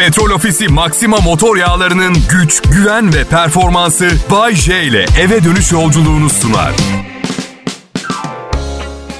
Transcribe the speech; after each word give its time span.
Petrol 0.00 0.30
Ofisi 0.30 0.68
Maxima 0.68 1.16
motor 1.16 1.56
yağlarının 1.56 2.16
güç, 2.30 2.62
güven 2.62 3.14
ve 3.14 3.24
performansı 3.24 4.10
Bay 4.30 4.54
J 4.54 4.82
ile 4.82 5.06
eve 5.20 5.44
dönüş 5.44 5.72
yolculuğunu 5.72 6.30
sunar. 6.30 6.72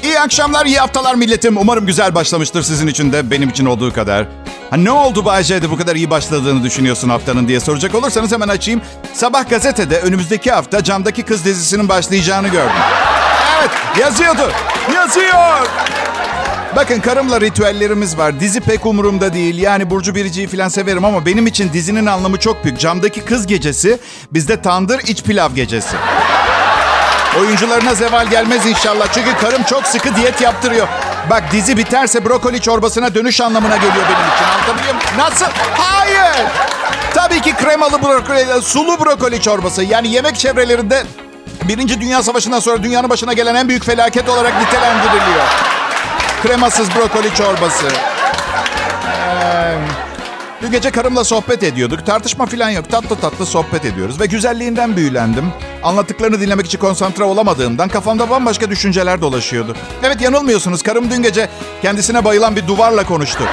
İyi 0.02 0.20
akşamlar, 0.20 0.66
iyi 0.66 0.78
haftalar 0.78 1.14
milletim. 1.14 1.56
Umarım 1.56 1.86
güzel 1.86 2.14
başlamıştır 2.14 2.62
sizin 2.62 2.86
için 2.86 3.12
de 3.12 3.30
benim 3.30 3.48
için 3.48 3.66
olduğu 3.66 3.92
kadar. 3.92 4.26
Ha, 4.70 4.76
ne 4.76 4.90
oldu 4.90 5.24
Bay 5.24 5.42
J'de 5.42 5.70
bu 5.70 5.76
kadar 5.76 5.96
iyi 5.96 6.10
başladığını 6.10 6.62
düşünüyorsun 6.62 7.08
haftanın 7.08 7.48
diye 7.48 7.60
soracak 7.60 7.94
olursanız 7.94 8.32
hemen 8.32 8.48
açayım. 8.48 8.80
Sabah 9.14 9.50
gazetede 9.50 10.00
önümüzdeki 10.00 10.50
hafta 10.50 10.84
Camdaki 10.84 11.22
Kız 11.22 11.44
dizisinin 11.44 11.88
başlayacağını 11.88 12.48
gördüm. 12.48 12.82
Evet, 13.60 13.70
yazıyordu. 14.00 14.52
Yazıyor. 14.94 15.66
Bakın 16.76 17.00
karımla 17.00 17.40
ritüellerimiz 17.40 18.18
var. 18.18 18.40
Dizi 18.40 18.60
pek 18.60 18.86
umurumda 18.86 19.32
değil. 19.32 19.58
Yani 19.58 19.90
Burcu 19.90 20.14
Birici'yi 20.14 20.46
falan 20.46 20.68
severim 20.68 21.04
ama 21.04 21.26
benim 21.26 21.46
için 21.46 21.72
dizinin 21.72 22.06
anlamı 22.06 22.38
çok 22.38 22.64
büyük. 22.64 22.78
Camdaki 22.78 23.20
Kız 23.20 23.46
gecesi 23.46 23.98
bizde 24.32 24.62
tandır 24.62 25.00
iç 25.00 25.22
pilav 25.22 25.54
gecesi. 25.54 25.96
Oyuncularına 27.40 27.94
zeval 27.94 28.26
gelmez 28.26 28.66
inşallah. 28.66 29.12
Çünkü 29.12 29.36
karım 29.40 29.62
çok 29.62 29.86
sıkı 29.86 30.16
diyet 30.16 30.40
yaptırıyor. 30.40 30.88
Bak 31.30 31.42
dizi 31.52 31.76
biterse 31.76 32.24
brokoli 32.24 32.60
çorbasına 32.60 33.14
dönüş 33.14 33.40
anlamına 33.40 33.76
geliyor 33.76 33.94
benim 34.04 34.34
için. 34.34 34.44
Anlatabiliyor 34.44 34.94
muyum? 34.94 35.08
Nasıl? 35.18 35.46
Hayır. 35.78 36.46
Tabii 37.14 37.40
ki 37.40 37.52
kremalı 37.52 38.02
brokoli, 38.02 38.62
sulu 38.62 39.00
brokoli 39.04 39.40
çorbası. 39.40 39.82
Yani 39.82 40.08
yemek 40.08 40.36
çevrelerinde 40.36 41.02
Birinci 41.68 42.00
Dünya 42.00 42.22
Savaşı'ndan 42.22 42.60
sonra 42.60 42.82
dünyanın 42.82 43.10
başına 43.10 43.32
gelen 43.32 43.54
en 43.54 43.68
büyük 43.68 43.84
felaket 43.84 44.28
olarak 44.28 44.52
nitelendiriliyor. 44.60 45.44
Kremasız 46.42 46.88
brokoli 46.96 47.34
çorbası. 47.34 47.86
Ee, 49.06 49.78
dün 50.62 50.70
gece 50.70 50.90
karımla 50.90 51.24
sohbet 51.24 51.62
ediyorduk. 51.62 52.06
Tartışma 52.06 52.46
falan 52.46 52.70
yok. 52.70 52.90
Tatlı 52.90 53.16
tatlı 53.16 53.46
sohbet 53.46 53.84
ediyoruz. 53.84 54.20
Ve 54.20 54.26
güzelliğinden 54.26 54.96
büyülendim. 54.96 55.52
Anlattıklarını 55.82 56.40
dinlemek 56.40 56.66
için 56.66 56.78
konsantre 56.78 57.24
olamadığımdan 57.24 57.88
kafamda 57.88 58.30
bambaşka 58.30 58.70
düşünceler 58.70 59.20
dolaşıyordu. 59.20 59.76
Evet 60.02 60.20
yanılmıyorsunuz. 60.20 60.82
Karım 60.82 61.10
dün 61.10 61.22
gece 61.22 61.48
kendisine 61.82 62.24
bayılan 62.24 62.56
bir 62.56 62.66
duvarla 62.66 63.04
konuştu. 63.04 63.44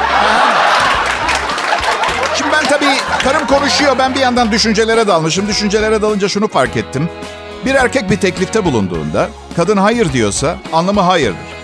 Şimdi 2.37 2.51
ben 2.51 2.65
tabii 2.65 2.97
karım 3.23 3.47
konuşuyor. 3.47 3.95
Ben 3.99 4.15
bir 4.15 4.19
yandan 4.19 4.51
düşüncelere 4.51 5.07
dalmışım. 5.07 5.47
Düşüncelere 5.47 6.01
dalınca 6.01 6.29
şunu 6.29 6.47
fark 6.47 6.77
ettim. 6.77 7.09
Bir 7.65 7.75
erkek 7.75 8.09
bir 8.09 8.17
teklifte 8.17 8.65
bulunduğunda 8.65 9.29
kadın 9.55 9.77
hayır 9.77 10.13
diyorsa 10.13 10.55
anlamı 10.73 11.01
hayırdır. 11.01 11.56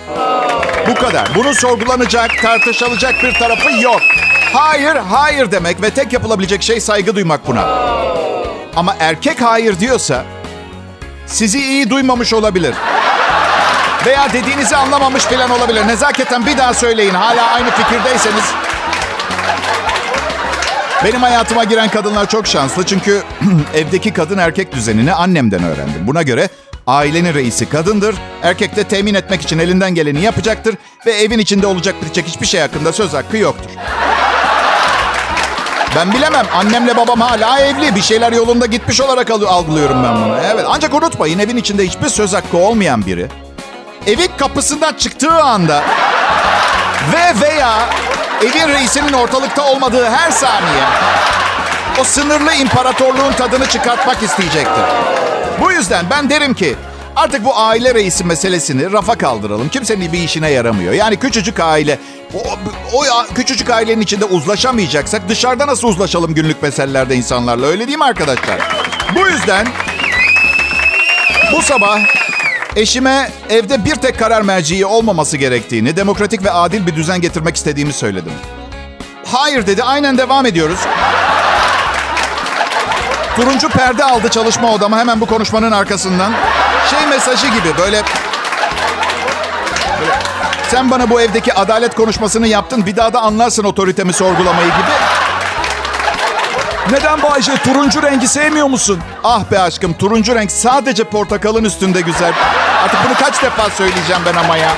Bu 0.88 0.96
kadar. 0.96 1.36
Bunun 1.36 1.54
sorgulanacak, 1.54 2.42
tartışılacak 2.42 3.24
bir 3.24 3.34
tarafı 3.34 3.72
yok. 3.82 4.02
Hayır, 4.54 4.96
hayır 4.96 5.52
demek 5.52 5.82
ve 5.82 5.90
tek 5.90 6.14
yapılabilecek 6.14 6.64
şey 6.64 6.82
saygı 6.82 7.16
duymak 7.16 7.48
buna. 7.48 7.62
Ama 8.76 8.96
erkek 9.00 9.42
hayır 9.42 9.80
diyorsa 9.80 10.24
sizi 11.26 11.60
iyi 11.60 11.90
duymamış 11.90 12.34
olabilir. 12.34 12.76
Veya 14.06 14.34
dediğinizi 14.34 14.76
anlamamış 14.76 15.24
falan 15.24 15.50
olabilir. 15.50 15.88
Nezaketen 15.88 16.46
bir 16.46 16.58
daha 16.58 16.74
söyleyin. 16.74 17.14
Hala 17.14 17.52
aynı 17.52 17.72
fikirdeyseniz. 17.72 18.44
Benim 21.06 21.22
hayatıma 21.22 21.64
giren 21.64 21.90
kadınlar 21.90 22.30
çok 22.30 22.48
şanslı. 22.48 22.86
Çünkü 22.86 23.24
evdeki 23.74 24.14
kadın 24.14 24.38
erkek 24.38 24.72
düzenini 24.76 25.14
annemden 25.14 25.64
öğrendim. 25.64 26.08
Buna 26.08 26.22
göre 26.22 26.50
ailenin 26.88 27.34
reisi 27.34 27.70
kadındır. 27.70 28.16
Erkek 28.44 28.76
de 28.76 28.84
temin 28.84 29.14
etmek 29.14 29.42
için 29.42 29.60
elinden 29.60 29.96
geleni 29.96 30.22
yapacaktır. 30.22 30.76
Ve 31.06 31.12
evin 31.12 31.40
içinde 31.40 31.68
olacak 31.68 31.96
bitecek 32.02 32.28
hiçbir 32.28 32.46
şey 32.46 32.62
hakkında 32.62 32.94
söz 32.94 33.14
hakkı 33.14 33.38
yoktur. 33.38 33.72
Ben 35.96 36.14
bilemem. 36.14 36.46
Annemle 36.56 36.98
babam 36.98 37.22
hala 37.22 37.60
evli. 37.60 37.96
Bir 37.96 38.02
şeyler 38.02 38.32
yolunda 38.32 38.66
gitmiş 38.66 39.02
olarak 39.02 39.32
algılıyorum 39.32 40.04
ben 40.04 40.16
bunu. 40.16 40.38
Evet. 40.54 40.66
Ancak 40.70 40.94
unutmayın 40.94 41.40
evin 41.40 41.58
içinde 41.58 41.88
hiçbir 41.88 42.10
söz 42.10 42.34
hakkı 42.34 42.58
olmayan 42.58 43.06
biri 43.06 43.28
evin 44.08 44.32
kapısından 44.38 44.94
çıktığı 44.94 45.44
anda 45.44 45.84
ve 47.14 47.42
veya 47.42 47.90
evin 48.42 48.74
reisinin 48.74 49.14
ortalıkta 49.14 49.72
olmadığı 49.72 50.10
her 50.10 50.32
saniye 50.32 50.84
o 52.02 52.04
sınırlı 52.04 52.54
imparatorluğun 52.54 53.34
tadını 53.34 53.66
çıkartmak 53.66 54.24
isteyecektir. 54.24 54.84
Bu 55.62 55.72
yüzden 55.72 56.06
ben 56.10 56.30
derim 56.30 56.54
ki 56.54 56.76
artık 57.16 57.46
bu 57.46 57.58
aile 57.58 57.94
reisi 57.94 58.24
meselesini 58.24 58.92
rafa 58.92 59.16
kaldıralım. 59.18 59.70
Kimsenin 59.70 60.12
bir 60.14 60.20
işine 60.20 60.50
yaramıyor. 60.52 60.94
Yani 60.94 61.18
küçücük 61.18 61.60
aile 61.60 62.00
o, 62.34 62.40
o 62.94 63.04
küçücük 63.36 63.70
ailenin 63.70 64.02
içinde 64.02 64.26
uzlaşamayacaksak 64.26 65.30
dışarıda 65.30 65.68
nasıl 65.68 65.88
uzlaşalım 65.88 66.34
günlük 66.34 66.64
meselelerde 66.64 67.16
insanlarla 67.16 67.68
öyle 67.68 67.88
değil 67.88 67.98
mi 67.98 68.06
arkadaşlar? 68.06 68.60
Bu 69.16 69.28
yüzden 69.28 69.68
bu 71.54 71.62
sabah 71.62 72.00
eşime 72.76 73.32
evde 73.50 73.86
bir 73.86 73.96
tek 73.96 74.20
karar 74.20 74.42
merciği 74.42 74.86
olmaması 74.86 75.38
gerektiğini, 75.38 75.96
demokratik 75.96 76.44
ve 76.44 76.52
adil 76.52 76.88
bir 76.88 76.96
düzen 76.96 77.22
getirmek 77.22 77.56
istediğimi 77.56 77.94
söyledim. 77.94 78.34
Hayır 79.26 79.68
dedi, 79.68 79.84
aynen 79.84 80.18
devam 80.18 80.46
ediyoruz. 80.46 80.80
Turuncu 83.36 83.70
perde 83.70 84.04
aldı 84.04 84.30
çalışma 84.30 84.72
odama 84.72 84.98
hemen 84.98 85.22
bu 85.22 85.26
konuşmanın 85.26 85.72
arkasından. 85.72 86.34
Şey 86.90 87.08
mesajı 87.08 87.48
gibi 87.48 87.78
böyle... 87.78 88.04
böyle 90.00 90.14
sen 90.68 90.92
bana 90.92 91.10
bu 91.10 91.22
evdeki 91.22 91.54
adalet 91.54 91.96
konuşmasını 91.96 92.48
yaptın. 92.48 92.86
Bir 92.86 92.96
daha 92.96 93.14
da 93.14 93.22
anlarsın 93.22 93.64
otoritemi 93.64 94.14
sorgulamayı 94.14 94.68
gibi. 94.68 94.92
Neden 96.92 97.22
Bayce? 97.22 97.56
Turuncu 97.56 98.04
rengi 98.04 98.28
sevmiyor 98.28 98.68
musun? 98.68 99.00
Ah 99.24 99.52
be 99.52 99.60
aşkım 99.60 99.94
turuncu 99.94 100.36
renk 100.36 100.52
sadece 100.52 101.04
portakalın 101.04 101.64
üstünde 101.64 102.02
güzel. 102.02 102.34
Artık 102.84 103.00
bunu 103.06 103.14
kaç 103.14 103.44
defa 103.44 103.70
söyleyeceğim 103.70 104.22
ben 104.26 104.36
ama 104.36 104.58
ya. 104.58 104.72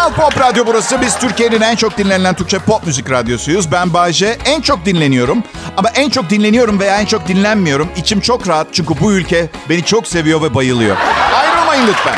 Kral 0.00 0.12
Pop 0.12 0.40
Radyo 0.40 0.66
burası. 0.66 1.00
Biz 1.00 1.18
Türkiye'nin 1.18 1.60
en 1.60 1.76
çok 1.76 1.98
dinlenilen 1.98 2.34
Türkçe 2.34 2.58
pop 2.58 2.86
müzik 2.86 3.10
radyosuyuz. 3.10 3.72
Ben 3.72 3.94
Bayce. 3.94 4.38
En 4.44 4.60
çok 4.60 4.84
dinleniyorum. 4.84 5.42
Ama 5.76 5.88
en 5.88 6.10
çok 6.10 6.30
dinleniyorum 6.30 6.80
veya 6.80 7.00
en 7.00 7.06
çok 7.06 7.28
dinlenmiyorum. 7.28 7.88
İçim 7.96 8.20
çok 8.20 8.48
rahat 8.48 8.66
çünkü 8.72 8.94
bu 9.00 9.12
ülke 9.12 9.50
beni 9.68 9.84
çok 9.84 10.06
seviyor 10.06 10.42
ve 10.42 10.54
bayılıyor. 10.54 10.96
Ayrılmayın 11.34 11.86
lütfen. 11.86 12.16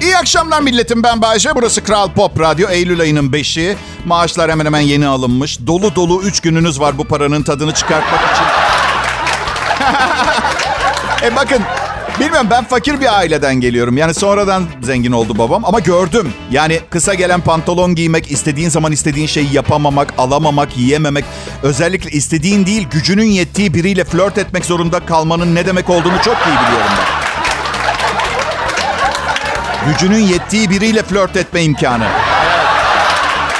İyi 0.00 0.16
akşamlar 0.16 0.60
milletim 0.60 1.02
ben 1.02 1.22
Bayce. 1.22 1.54
Burası 1.54 1.84
Kral 1.84 2.08
Pop 2.08 2.40
Radyo. 2.40 2.68
Eylül 2.68 3.00
ayının 3.00 3.32
5'i. 3.32 3.76
Maaşlar 4.04 4.50
hemen 4.50 4.64
hemen 4.64 4.80
yeni 4.80 5.06
alınmış. 5.06 5.66
Dolu 5.66 5.94
dolu 5.94 6.22
3 6.22 6.40
gününüz 6.40 6.80
var 6.80 6.98
bu 6.98 7.04
paranın 7.04 7.42
tadını 7.42 7.74
çıkartmak 7.74 8.20
için. 8.32 8.61
E 11.22 11.36
bakın 11.36 11.62
bilmiyorum 12.20 12.46
ben 12.50 12.64
fakir 12.64 13.00
bir 13.00 13.16
aileden 13.16 13.54
geliyorum. 13.54 13.96
Yani 13.96 14.14
sonradan 14.14 14.64
zengin 14.82 15.12
oldu 15.12 15.38
babam 15.38 15.64
ama 15.64 15.80
gördüm. 15.80 16.32
Yani 16.50 16.80
kısa 16.90 17.14
gelen 17.14 17.40
pantolon 17.40 17.94
giymek, 17.94 18.30
istediğin 18.30 18.68
zaman 18.68 18.92
istediğin 18.92 19.26
şeyi 19.26 19.54
yapamamak, 19.54 20.14
alamamak, 20.18 20.76
yiyememek. 20.76 21.24
Özellikle 21.62 22.10
istediğin 22.10 22.66
değil 22.66 22.88
gücünün 22.90 23.26
yettiği 23.26 23.74
biriyle 23.74 24.04
flört 24.04 24.38
etmek 24.38 24.64
zorunda 24.64 25.00
kalmanın 25.06 25.54
ne 25.54 25.66
demek 25.66 25.90
olduğunu 25.90 26.16
çok 26.24 26.36
iyi 26.36 26.56
biliyorum 26.66 26.92
ben. 26.98 27.22
Gücünün 29.92 30.22
yettiği 30.22 30.70
biriyle 30.70 31.02
flört 31.02 31.36
etme 31.36 31.62
imkanı. 31.62 32.06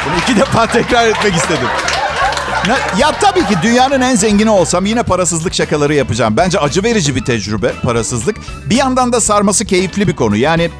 Bunu 0.07 0.15
iki 0.23 0.37
defa 0.37 0.67
tekrar 0.67 1.07
etmek 1.07 1.35
istedim. 1.35 1.69
Ya 2.99 3.13
tabii 3.21 3.47
ki 3.47 3.55
dünyanın 3.63 4.01
en 4.01 4.15
zengini 4.15 4.51
olsam 4.51 4.87
yine 4.87 5.03
parasızlık 5.03 5.55
şakaları 5.55 5.95
yapacağım. 5.95 6.37
Bence 6.37 6.59
acı 6.59 6.83
verici 6.83 7.17
bir 7.17 7.25
tecrübe 7.25 7.73
parasızlık. 7.73 8.37
Bir 8.67 8.77
yandan 8.77 9.13
da 9.13 9.21
sarması 9.21 9.65
keyifli 9.65 10.09
bir 10.09 10.17
konu. 10.17 10.37
Yani 10.37 10.71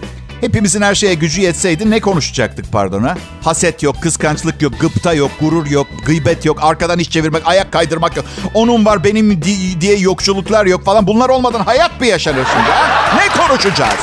hepimizin 0.41 0.83
her 0.83 0.95
şeye 0.95 1.15
gücü 1.15 1.41
yetseydi 1.41 1.91
ne 1.91 2.01
konuşacaktık 2.01 2.73
pardona? 2.73 3.17
Haset 3.45 3.83
yok, 3.83 3.97
kıskançlık 4.03 4.63
yok, 4.63 4.73
gıpta 4.81 5.15
yok, 5.15 5.31
gurur 5.41 5.67
yok, 5.67 5.87
gıybet 6.07 6.45
yok, 6.45 6.59
arkadan 6.63 6.99
iş 6.99 7.11
çevirmek, 7.11 7.43
ayak 7.47 7.73
kaydırmak 7.73 8.17
yok. 8.17 8.27
Onun 8.55 8.85
var 8.85 9.05
benim 9.05 9.43
diye 9.81 9.97
yokçuluklar 9.97 10.67
yok 10.67 10.85
falan. 10.85 11.07
Bunlar 11.07 11.29
olmadan 11.29 11.61
hayat 11.61 12.01
mı 12.01 12.07
yaşanır 12.07 12.47
şimdi 12.53 12.71
ha? 12.71 13.17
Ne 13.17 13.47
konuşacağız? 13.47 14.01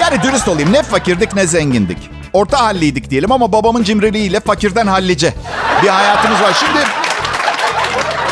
Yani 0.00 0.22
dürüst 0.22 0.48
olayım 0.48 0.72
ne 0.72 0.82
fakirdik 0.82 1.34
ne 1.34 1.46
zengindik. 1.46 2.15
Orta 2.36 2.60
halliydik 2.60 3.10
diyelim 3.10 3.32
ama 3.32 3.52
babamın 3.52 3.82
cimriliğiyle 3.82 4.40
fakirden 4.40 4.86
hallice 4.86 5.34
bir 5.82 5.88
hayatımız 5.88 6.40
var. 6.40 6.56
Şimdi 6.60 6.78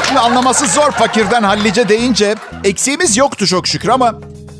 şimdi 0.06 0.20
anlaması 0.20 0.66
zor 0.66 0.90
fakirden 0.90 1.42
hallice 1.42 1.88
deyince 1.88 2.34
eksiğimiz 2.64 3.16
yoktu 3.16 3.46
çok 3.46 3.66
şükür 3.66 3.88
ama 3.88 4.14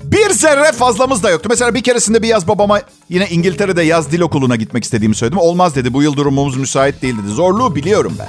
bir 0.04 0.30
zerre 0.30 0.72
fazlamız 0.72 1.22
da 1.22 1.30
yoktu. 1.30 1.48
Mesela 1.50 1.74
bir 1.74 1.82
keresinde 1.82 2.22
bir 2.22 2.28
yaz 2.28 2.48
babama 2.48 2.80
yine 3.08 3.28
İngiltere'de 3.28 3.82
yaz 3.82 4.12
dil 4.12 4.20
okuluna 4.20 4.56
gitmek 4.56 4.84
istediğimi 4.84 5.14
söyledim. 5.14 5.38
Olmaz 5.38 5.74
dedi 5.74 5.92
bu 5.94 6.02
yıl 6.02 6.16
durumumuz 6.16 6.56
müsait 6.56 7.02
değil 7.02 7.14
dedi. 7.22 7.28
Zorluğu 7.32 7.74
biliyorum 7.74 8.16
ben. 8.18 8.28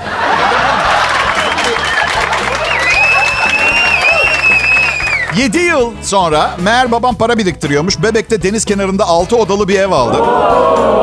7 5.38 5.58
yıl 5.58 5.92
sonra 6.04 6.52
meğer 6.64 6.92
babam 6.92 7.16
para 7.16 7.38
biriktiriyormuş. 7.38 8.04
Bebek'te 8.04 8.44
deniz 8.44 8.66
kenarında 8.66 9.06
6 9.06 9.38
odalı 9.38 9.68
bir 9.68 9.80
ev 9.80 9.92
aldı. 9.92 10.18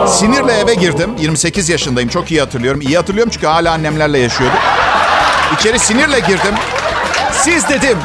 Sinirle 0.09 0.53
eve 0.53 0.75
girdim. 0.75 1.11
28 1.21 1.69
yaşındayım. 1.69 2.09
Çok 2.09 2.31
iyi 2.31 2.41
hatırlıyorum. 2.41 2.81
İyi 2.81 2.97
hatırlıyorum 2.97 3.33
çünkü 3.35 3.47
hala 3.47 3.73
annemlerle 3.73 4.19
yaşıyorduk. 4.19 4.59
İçeri 5.59 5.79
sinirle 5.79 6.21
girdim. 6.21 6.55
Siz 7.33 7.69
dedim. 7.69 7.99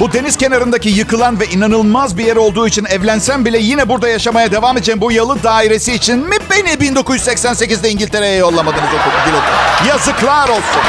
Bu 0.00 0.12
deniz 0.12 0.36
kenarındaki 0.36 0.88
yıkılan 0.88 1.40
ve 1.40 1.46
inanılmaz 1.46 2.18
bir 2.18 2.24
yer 2.26 2.36
olduğu 2.36 2.66
için 2.66 2.84
evlensem 2.84 3.44
bile 3.44 3.58
yine 3.58 3.88
burada 3.88 4.08
yaşamaya 4.08 4.52
devam 4.52 4.76
edeceğim 4.76 5.00
bu 5.00 5.12
yalı 5.12 5.42
dairesi 5.42 5.92
için 5.92 6.18
mi 6.18 6.36
beni 6.50 6.68
1988'de 6.68 7.90
İngiltere'ye 7.90 8.36
yollamadınız 8.36 8.88
okul? 8.88 9.88
Yazıklar 9.88 10.48
olsun. 10.48 10.82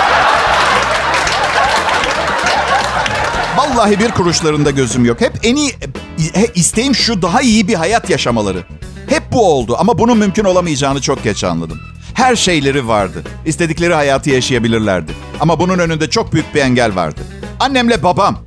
Vallahi 3.58 4.00
bir 4.00 4.12
kuruşlarında 4.12 4.72
gözüm 4.72 5.06
yok. 5.06 5.22
Hep 5.22 5.34
en 5.44 5.56
iyi 5.56 5.76
he, 6.34 6.48
isteğim 6.56 6.96
şu 6.96 7.22
daha 7.22 7.42
iyi 7.42 7.68
bir 7.68 7.74
hayat 7.74 8.10
yaşamaları. 8.10 8.64
Hep 9.10 9.24
bu 9.32 9.54
oldu 9.54 9.76
ama 9.80 9.98
bunun 9.98 10.18
mümkün 10.18 10.44
olamayacağını 10.44 11.02
çok 11.02 11.24
geç 11.24 11.44
anladım. 11.44 11.80
Her 12.14 12.36
şeyleri 12.36 12.88
vardı. 12.88 13.24
İstedikleri 13.46 13.94
hayatı 13.94 14.30
yaşayabilirlerdi. 14.30 15.12
Ama 15.40 15.60
bunun 15.60 15.80
önünde 15.80 16.10
çok 16.10 16.34
büyük 16.34 16.56
bir 16.56 16.62
engel 16.62 16.96
vardı. 16.96 17.22
Annemle 17.60 18.04
babam. 18.04 18.38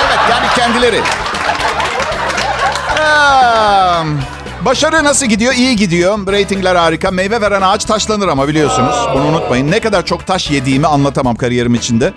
Evet 0.00 0.18
yani 0.30 0.46
kendileri. 0.56 1.00
Başarı 4.64 5.04
nasıl 5.04 5.26
gidiyor? 5.26 5.54
İyi 5.54 5.76
gidiyor. 5.76 6.26
Ratingler 6.26 6.76
harika. 6.76 7.10
Meyve 7.10 7.40
veren 7.40 7.62
ağaç 7.62 7.84
taşlanır 7.84 8.28
ama 8.28 8.48
biliyorsunuz. 8.48 8.96
Bunu 9.14 9.22
unutmayın. 9.24 9.70
Ne 9.70 9.80
kadar 9.80 10.06
çok 10.06 10.26
taş 10.26 10.50
yediğimi 10.50 10.86
anlatamam 10.86 11.36
kariyerim 11.36 11.74
içinde. 11.74 12.12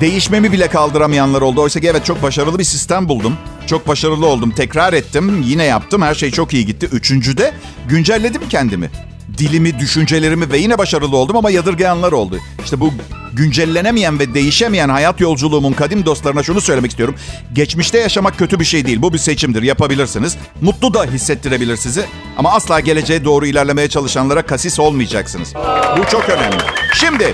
Değişmemi 0.00 0.52
bile 0.52 0.68
kaldıramayanlar 0.68 1.40
oldu. 1.40 1.60
Oysa 1.60 1.80
ki 1.80 1.88
evet 1.88 2.04
çok 2.04 2.22
başarılı 2.22 2.58
bir 2.58 2.64
sistem 2.64 3.08
buldum. 3.08 3.36
Çok 3.66 3.88
başarılı 3.88 4.26
oldum. 4.26 4.50
Tekrar 4.50 4.92
ettim. 4.92 5.42
Yine 5.42 5.64
yaptım. 5.64 6.02
Her 6.02 6.14
şey 6.14 6.30
çok 6.30 6.54
iyi 6.54 6.66
gitti. 6.66 6.88
Üçüncüde 6.92 7.52
güncelledim 7.88 8.42
kendimi. 8.48 8.90
Dilimi, 9.38 9.78
düşüncelerimi 9.78 10.52
ve 10.52 10.58
yine 10.58 10.78
başarılı 10.78 11.16
oldum 11.16 11.36
ama 11.36 11.50
yadırgayanlar 11.50 12.12
oldu. 12.12 12.38
İşte 12.64 12.80
bu 12.80 12.92
güncellenemeyen 13.32 14.18
ve 14.18 14.34
değişemeyen 14.34 14.88
hayat 14.88 15.20
yolculuğumun 15.20 15.72
kadim 15.72 16.06
dostlarına 16.06 16.42
şunu 16.42 16.60
söylemek 16.60 16.90
istiyorum. 16.90 17.14
Geçmişte 17.52 17.98
yaşamak 17.98 18.38
kötü 18.38 18.60
bir 18.60 18.64
şey 18.64 18.86
değil. 18.86 19.02
Bu 19.02 19.12
bir 19.12 19.18
seçimdir. 19.18 19.62
Yapabilirsiniz. 19.62 20.36
Mutlu 20.60 20.94
da 20.94 21.04
hissettirebilir 21.04 21.76
sizi. 21.76 22.04
Ama 22.36 22.52
asla 22.52 22.80
geleceğe 22.80 23.24
doğru 23.24 23.46
ilerlemeye 23.46 23.88
çalışanlara 23.88 24.42
kasis 24.42 24.80
olmayacaksınız. 24.80 25.54
Bu 25.98 26.10
çok 26.10 26.28
önemli. 26.28 26.62
Şimdi 26.94 27.32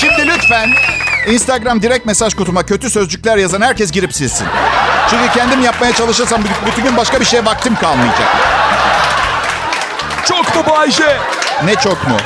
Şimdi 0.00 0.26
lütfen 0.26 0.70
Instagram 1.28 1.82
direkt 1.82 2.06
mesaj 2.06 2.34
kutuma 2.34 2.62
kötü 2.66 2.90
sözcükler 2.90 3.36
yazan 3.36 3.60
herkes 3.60 3.92
girip 3.92 4.14
silsin. 4.14 4.46
Çünkü 5.10 5.28
kendim 5.34 5.62
yapmaya 5.62 5.92
çalışırsam 5.92 6.40
bütün 6.66 6.84
gün 6.84 6.96
başka 6.96 7.20
bir 7.20 7.24
şeye 7.24 7.44
vaktim 7.44 7.74
kalmayacak. 7.76 8.36
Çok 10.24 10.56
mu 10.56 10.62
Bayce? 10.70 11.16
Ne 11.64 11.74
çok 11.74 12.08
mu? 12.08 12.16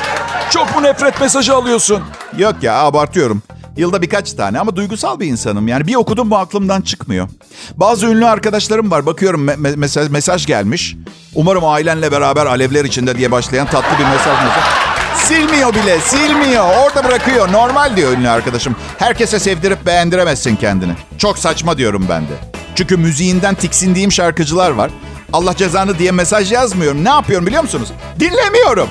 Çok 0.50 0.74
mu 0.76 0.82
nefret 0.82 1.20
mesajı 1.20 1.54
alıyorsun? 1.54 2.02
Yok 2.38 2.54
ya 2.62 2.74
abartıyorum. 2.74 3.42
Yılda 3.76 4.02
birkaç 4.02 4.32
tane 4.32 4.58
ama 4.60 4.76
duygusal 4.76 5.20
bir 5.20 5.26
insanım. 5.26 5.68
Yani 5.68 5.86
bir 5.86 5.94
okudum 5.94 6.30
bu 6.30 6.36
aklımdan 6.36 6.80
çıkmıyor. 6.80 7.28
Bazı 7.76 8.06
ünlü 8.06 8.26
arkadaşlarım 8.26 8.90
var. 8.90 9.06
Bakıyorum 9.06 9.48
me- 9.48 9.76
mesaj, 9.76 10.08
mesaj 10.10 10.46
gelmiş. 10.46 10.96
Umarım 11.34 11.64
ailenle 11.64 12.12
beraber 12.12 12.46
alevler 12.46 12.84
içinde 12.84 13.18
diye 13.18 13.30
başlayan 13.30 13.66
tatlı 13.66 13.98
bir 13.98 14.04
mesaj 14.04 14.38
mesaj. 14.44 14.89
Silmiyor 15.16 15.74
bile, 15.74 16.00
silmiyor. 16.00 16.64
Orada 16.84 17.04
bırakıyor. 17.04 17.52
Normal 17.52 17.96
diyor 17.96 18.12
ünlü 18.12 18.28
arkadaşım. 18.30 18.76
Herkese 18.98 19.38
sevdirip 19.38 19.86
beğendiremezsin 19.86 20.56
kendini. 20.56 20.92
Çok 21.18 21.38
saçma 21.38 21.78
diyorum 21.78 22.06
ben 22.08 22.22
de. 22.22 22.32
Çünkü 22.74 22.96
müziğinden 22.96 23.54
tiksindiğim 23.54 24.12
şarkıcılar 24.12 24.70
var. 24.70 24.90
Allah 25.32 25.56
cezanı 25.56 25.98
diye 25.98 26.12
mesaj 26.12 26.52
yazmıyorum. 26.52 27.04
Ne 27.04 27.08
yapıyorum 27.08 27.46
biliyor 27.46 27.62
musunuz? 27.62 27.88
Dinlemiyorum. 28.20 28.88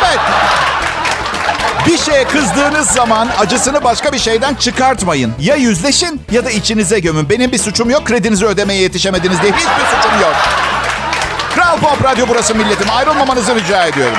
Evet. 0.00 0.18
Bir 1.86 1.98
şeye 1.98 2.24
kızdığınız 2.24 2.86
zaman 2.90 3.28
acısını 3.38 3.84
başka 3.84 4.12
bir 4.12 4.18
şeyden 4.18 4.54
çıkartmayın. 4.54 5.32
Ya 5.40 5.54
yüzleşin 5.54 6.20
ya 6.32 6.44
da 6.44 6.50
içinize 6.50 6.98
gömün. 7.00 7.30
Benim 7.30 7.52
bir 7.52 7.58
suçum 7.58 7.90
yok. 7.90 8.04
Kredinizi 8.04 8.46
ödemeye 8.46 8.80
yetişemediniz 8.80 9.42
diye 9.42 9.52
hiçbir 9.52 9.84
suçum 9.96 10.20
yok. 10.22 10.34
Kral 11.54 11.78
Pop 11.78 12.04
Radyo 12.04 12.26
burası 12.28 12.54
milletim. 12.54 12.86
Ayrılmamanızı 12.96 13.54
rica 13.54 13.84
ediyorum. 13.86 14.18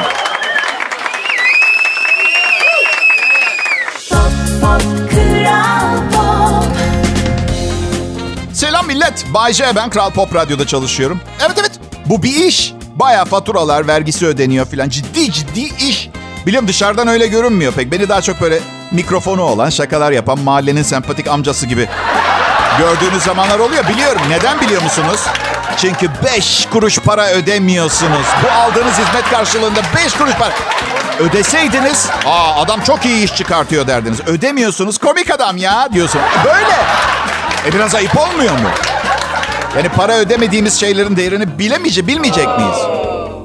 Millet. 9.05 9.33
Bay 9.33 9.53
J 9.53 9.75
ben 9.75 9.89
Kral 9.89 10.11
Pop 10.11 10.35
Radyo'da 10.35 10.67
çalışıyorum. 10.67 11.19
Evet 11.39 11.57
evet 11.59 11.71
bu 12.05 12.23
bir 12.23 12.35
iş. 12.35 12.73
Baya 12.95 13.25
faturalar, 13.25 13.87
vergisi 13.87 14.25
ödeniyor 14.25 14.65
filan. 14.65 14.89
Ciddi 14.89 15.31
ciddi 15.31 15.59
iş. 15.59 16.09
Biliyorum 16.45 16.67
dışarıdan 16.67 17.07
öyle 17.07 17.27
görünmüyor 17.27 17.73
pek. 17.73 17.91
Beni 17.91 18.09
daha 18.09 18.21
çok 18.21 18.41
böyle 18.41 18.59
mikrofonu 18.91 19.41
olan, 19.41 19.69
şakalar 19.69 20.11
yapan 20.11 20.39
mahallenin 20.39 20.83
sempatik 20.83 21.27
amcası 21.27 21.65
gibi 21.65 21.87
gördüğünüz 22.79 23.23
zamanlar 23.23 23.59
oluyor. 23.59 23.87
Biliyorum. 23.87 24.21
Neden 24.29 24.61
biliyor 24.61 24.81
musunuz? 24.81 25.19
Çünkü 25.77 26.09
5 26.35 26.67
kuruş 26.71 26.99
para 26.99 27.29
ödemiyorsunuz. 27.31 28.25
Bu 28.43 28.51
aldığınız 28.51 28.93
hizmet 28.93 29.29
karşılığında 29.31 29.81
5 30.05 30.13
kuruş 30.13 30.33
para. 30.33 30.53
Ödeseydiniz, 31.19 32.07
aa 32.25 32.61
adam 32.61 32.81
çok 32.81 33.05
iyi 33.05 33.23
iş 33.23 33.35
çıkartıyor 33.35 33.87
derdiniz. 33.87 34.19
Ödemiyorsunuz, 34.27 34.97
komik 34.97 35.31
adam 35.31 35.57
ya 35.57 35.89
diyorsun. 35.93 36.21
Böyle. 36.45 36.75
E 37.65 37.73
biraz 37.73 37.95
ayıp 37.95 38.17
olmuyor 38.17 38.53
mu? 38.53 38.69
Yani 39.75 39.89
para 39.89 40.17
ödemediğimiz 40.17 40.79
şeylerin 40.79 41.15
değerini 41.15 41.59
bilemeyecek, 41.59 42.07
bilmeyecek 42.07 42.47
miyiz? 42.47 42.77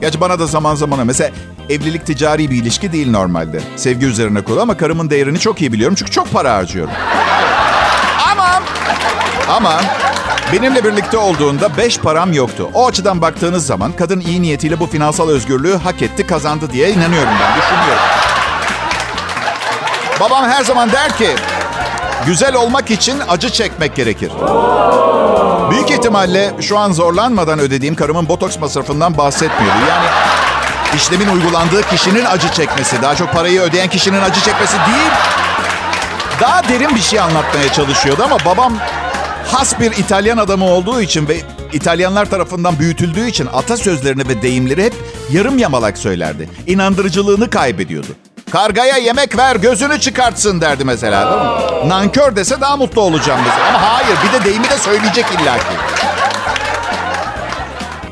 Gerçi 0.00 0.20
bana 0.20 0.38
da 0.38 0.46
zaman 0.46 0.74
zaman 0.74 1.06
mesela 1.06 1.30
evlilik 1.70 2.06
ticari 2.06 2.50
bir 2.50 2.56
ilişki 2.56 2.92
değil 2.92 3.10
normalde. 3.10 3.60
Sevgi 3.76 4.06
üzerine 4.06 4.44
kurulu 4.44 4.60
ama 4.60 4.76
karımın 4.76 5.10
değerini 5.10 5.38
çok 5.38 5.60
iyi 5.60 5.72
biliyorum 5.72 5.94
çünkü 5.98 6.10
çok 6.10 6.32
para 6.32 6.54
harcıyorum. 6.54 6.92
Ama 8.32 8.62
ama 9.48 9.80
benimle 10.52 10.84
birlikte 10.84 11.16
olduğunda 11.18 11.76
beş 11.76 11.98
param 11.98 12.32
yoktu. 12.32 12.70
O 12.74 12.86
açıdan 12.86 13.20
baktığınız 13.20 13.66
zaman 13.66 13.92
kadın 13.92 14.20
iyi 14.20 14.42
niyetiyle 14.42 14.80
bu 14.80 14.86
finansal 14.86 15.28
özgürlüğü 15.28 15.76
hak 15.76 16.02
etti, 16.02 16.26
kazandı 16.26 16.72
diye 16.72 16.90
inanıyorum 16.90 17.32
ben, 17.40 17.62
düşünüyorum. 17.62 18.02
Babam 20.20 20.44
her 20.44 20.64
zaman 20.64 20.92
der 20.92 21.16
ki, 21.16 21.30
güzel 22.26 22.54
olmak 22.54 22.90
için 22.90 23.16
acı 23.28 23.50
çekmek 23.50 23.96
gerekir. 23.96 24.30
Büyük 25.70 25.90
ihtimalle 25.90 26.54
şu 26.60 26.78
an 26.78 26.92
zorlanmadan 26.92 27.58
ödediğim 27.58 27.94
karımın 27.94 28.28
botoks 28.28 28.58
masrafından 28.58 29.18
bahsetmiyordu. 29.18 29.78
Yani 29.88 30.06
işlemin 30.96 31.28
uygulandığı 31.28 31.82
kişinin 31.82 32.24
acı 32.24 32.52
çekmesi, 32.52 33.02
daha 33.02 33.16
çok 33.16 33.32
parayı 33.32 33.60
ödeyen 33.60 33.88
kişinin 33.88 34.20
acı 34.20 34.40
çekmesi 34.40 34.76
değil. 34.76 35.10
Daha 36.40 36.68
derin 36.68 36.94
bir 36.94 37.00
şey 37.00 37.20
anlatmaya 37.20 37.72
çalışıyordu 37.72 38.22
ama 38.24 38.36
babam 38.46 38.72
has 39.52 39.80
bir 39.80 39.90
İtalyan 39.92 40.38
adamı 40.38 40.64
olduğu 40.64 41.00
için 41.00 41.28
ve 41.28 41.36
İtalyanlar 41.72 42.30
tarafından 42.30 42.78
büyütüldüğü 42.78 43.26
için 43.26 43.48
atasözlerini 43.52 44.28
ve 44.28 44.42
deyimleri 44.42 44.84
hep 44.84 44.94
yarım 45.30 45.58
yamalak 45.58 45.98
söylerdi. 45.98 46.48
İnandırıcılığını 46.66 47.50
kaybediyordu. 47.50 48.16
Kargaya 48.50 48.96
yemek 48.96 49.36
ver 49.38 49.56
gözünü 49.56 50.00
çıkartsın 50.00 50.60
derdi 50.60 50.84
mesela 50.84 51.30
değil 51.30 51.82
mi? 51.82 51.88
Nankör 51.88 52.36
dese 52.36 52.60
daha 52.60 52.76
mutlu 52.76 53.00
olacağım 53.00 53.40
mesela. 53.44 53.68
Ama 53.68 53.82
hayır 53.82 54.18
bir 54.28 54.40
de 54.40 54.44
deyimi 54.44 54.70
de 54.70 54.78
söyleyecek 54.78 55.24
illaki. 55.30 55.64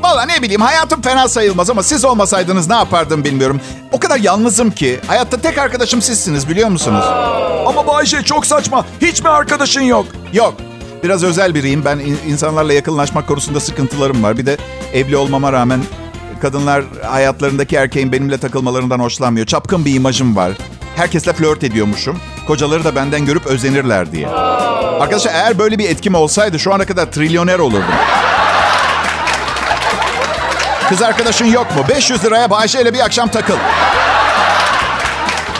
Valla 0.01 0.25
ne 0.25 0.41
bileyim 0.41 0.61
hayatım 0.61 1.01
fena 1.01 1.27
sayılmaz 1.27 1.69
ama 1.69 1.83
siz 1.83 2.05
olmasaydınız 2.05 2.69
ne 2.69 2.75
yapardım 2.75 3.23
bilmiyorum. 3.23 3.61
O 3.91 3.99
kadar 3.99 4.17
yalnızım 4.17 4.71
ki 4.71 4.99
hayatta 5.07 5.37
tek 5.37 5.57
arkadaşım 5.57 6.01
sizsiniz 6.01 6.49
biliyor 6.49 6.69
musunuz? 6.69 7.05
Ama 7.67 7.87
Bayce 7.87 8.21
çok 8.23 8.45
saçma. 8.45 8.85
Hiç 9.01 9.23
mi 9.23 9.29
arkadaşın 9.29 9.81
yok? 9.81 10.05
Yok. 10.33 10.53
Biraz 11.03 11.23
özel 11.23 11.55
biriyim. 11.55 11.85
Ben 11.85 11.99
insanlarla 12.27 12.73
yakınlaşmak 12.73 13.27
konusunda 13.27 13.59
sıkıntılarım 13.59 14.23
var. 14.23 14.37
Bir 14.37 14.45
de 14.45 14.57
evli 14.93 15.17
olmama 15.17 15.53
rağmen 15.53 15.79
kadınlar 16.41 16.83
hayatlarındaki 17.05 17.75
erkeğin 17.75 18.11
benimle 18.11 18.37
takılmalarından 18.37 18.99
hoşlanmıyor. 18.99 19.45
Çapkın 19.45 19.85
bir 19.85 19.93
imajım 19.95 20.35
var. 20.35 20.51
Herkesle 20.95 21.33
flört 21.33 21.63
ediyormuşum. 21.63 22.19
Kocaları 22.47 22.83
da 22.83 22.95
benden 22.95 23.25
görüp 23.25 23.45
özenirler 23.45 24.11
diye. 24.11 24.27
Arkadaşlar 24.99 25.33
eğer 25.33 25.59
böyle 25.59 25.77
bir 25.77 25.89
etkim 25.89 26.15
olsaydı 26.15 26.59
şu 26.59 26.73
ana 26.73 26.85
kadar 26.85 27.11
trilyoner 27.11 27.59
olurdum. 27.59 27.83
Kız 30.89 31.01
arkadaşın 31.01 31.45
yok 31.45 31.75
mu? 31.75 31.83
500 31.89 32.23
liraya 32.23 32.49
Bayşe 32.49 32.81
ile 32.81 32.93
bir 32.93 32.99
akşam 32.99 33.27
takıl. 33.27 33.57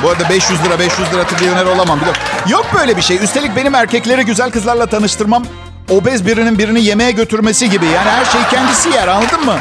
Bu 0.03 0.09
arada 0.09 0.29
500 0.29 0.63
lira 0.65 0.79
500 0.79 1.13
lira 1.13 1.23
trilyoner 1.23 1.65
olamam 1.65 1.99
biliyorum. 1.99 2.21
Yok 2.47 2.65
böyle 2.79 2.97
bir 2.97 3.01
şey. 3.01 3.23
Üstelik 3.23 3.55
benim 3.55 3.75
erkekleri 3.75 4.25
güzel 4.25 4.51
kızlarla 4.51 4.85
tanıştırmam 4.85 5.43
obez 5.89 6.25
birinin 6.27 6.57
birini 6.57 6.83
yemeğe 6.83 7.11
götürmesi 7.11 7.69
gibi. 7.69 7.85
Yani 7.85 8.09
her 8.09 8.25
şeyi 8.25 8.43
kendisi 8.51 8.89
yer 8.89 9.07
anladın 9.07 9.45
mı? 9.45 9.55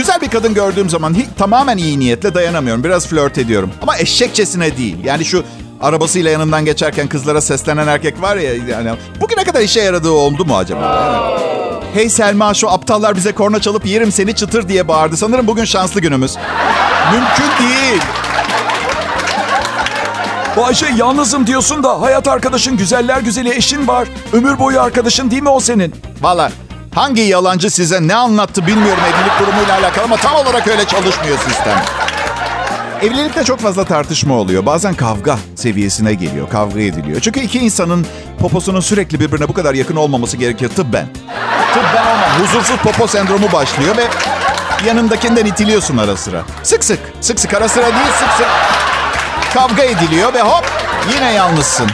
Güzel 0.00 0.20
bir 0.20 0.28
kadın 0.28 0.54
gördüğüm 0.54 0.90
zaman 0.90 1.14
hiç, 1.14 1.26
tamamen 1.38 1.76
iyi 1.76 1.98
niyetle 1.98 2.34
dayanamıyorum. 2.34 2.84
Biraz 2.84 3.06
flört 3.06 3.38
ediyorum. 3.38 3.70
Ama 3.82 3.98
eşekçesine 3.98 4.76
değil. 4.76 4.96
Yani 5.04 5.24
şu 5.24 5.44
arabasıyla 5.80 6.30
yanından 6.30 6.64
geçerken 6.64 7.08
kızlara 7.08 7.40
seslenen 7.40 7.86
erkek 7.86 8.22
var 8.22 8.36
ya 8.36 8.54
yani 8.54 8.90
bugüne 9.20 9.44
kadar 9.44 9.60
işe 9.60 9.80
yaradığı 9.80 10.10
oldu 10.10 10.44
mu 10.44 10.56
acaba? 10.56 11.40
Hey 11.94 12.08
Selma 12.08 12.54
şu 12.54 12.70
aptallar 12.70 13.16
bize 13.16 13.32
korna 13.32 13.60
çalıp 13.60 13.86
yerim 13.86 14.12
seni 14.12 14.34
çıtır 14.34 14.68
diye 14.68 14.88
bağırdı. 14.88 15.16
Sanırım 15.16 15.46
bugün 15.46 15.64
şanslı 15.64 16.00
günümüz. 16.00 16.36
Mümkün 17.12 17.66
değil. 17.66 18.02
Bayşe 20.56 20.86
yalnızım 20.96 21.46
diyorsun 21.46 21.82
da 21.82 22.00
hayat 22.00 22.28
arkadaşın 22.28 22.76
güzeller 22.76 23.20
güzeli 23.20 23.54
eşin 23.54 23.88
var. 23.88 24.08
Ömür 24.32 24.58
boyu 24.58 24.80
arkadaşın 24.80 25.30
değil 25.30 25.42
mi 25.42 25.48
o 25.48 25.60
senin? 25.60 25.94
Valla 26.20 26.52
hangi 26.94 27.22
yalancı 27.22 27.70
size 27.70 28.08
ne 28.08 28.14
anlattı 28.14 28.66
bilmiyorum 28.66 29.02
evlilik 29.04 29.40
durumuyla 29.40 29.78
alakalı 29.78 30.04
ama 30.04 30.16
tam 30.16 30.36
olarak 30.36 30.68
öyle 30.68 30.84
çalışmıyor 30.84 31.38
sistem. 31.38 31.82
Evlilikte 33.02 33.44
çok 33.44 33.60
fazla 33.60 33.84
tartışma 33.84 34.34
oluyor. 34.34 34.66
Bazen 34.66 34.94
kavga 34.94 35.38
seviyesine 35.56 36.14
geliyor, 36.14 36.50
kavga 36.50 36.80
ediliyor. 36.80 37.20
Çünkü 37.20 37.40
iki 37.40 37.58
insanın 37.58 38.06
poposunun 38.40 38.80
sürekli 38.80 39.20
birbirine 39.20 39.48
bu 39.48 39.52
kadar 39.52 39.74
yakın 39.74 39.96
olmaması 39.96 40.36
gerekir 40.36 40.68
tıbben. 40.68 41.06
Tıbben 41.74 42.02
olmam. 42.02 42.40
Huzursuz 42.40 42.76
popo 42.76 43.06
sendromu 43.06 43.52
başlıyor 43.52 43.96
ve 43.96 44.04
yanındakinden 44.86 45.46
itiliyorsun 45.46 45.96
ara 45.96 46.16
sıra. 46.16 46.42
Sık 46.62 46.84
sık, 46.84 46.98
sık 47.20 47.40
sık 47.40 47.54
ara 47.54 47.68
sıra 47.68 47.86
değil 47.86 48.12
sık 48.18 48.28
sık. 48.36 48.46
Kavga 49.54 49.82
ediliyor 49.82 50.34
ve 50.34 50.40
hop 50.42 50.64
yine 51.14 51.32
yalnızsın. 51.32 51.86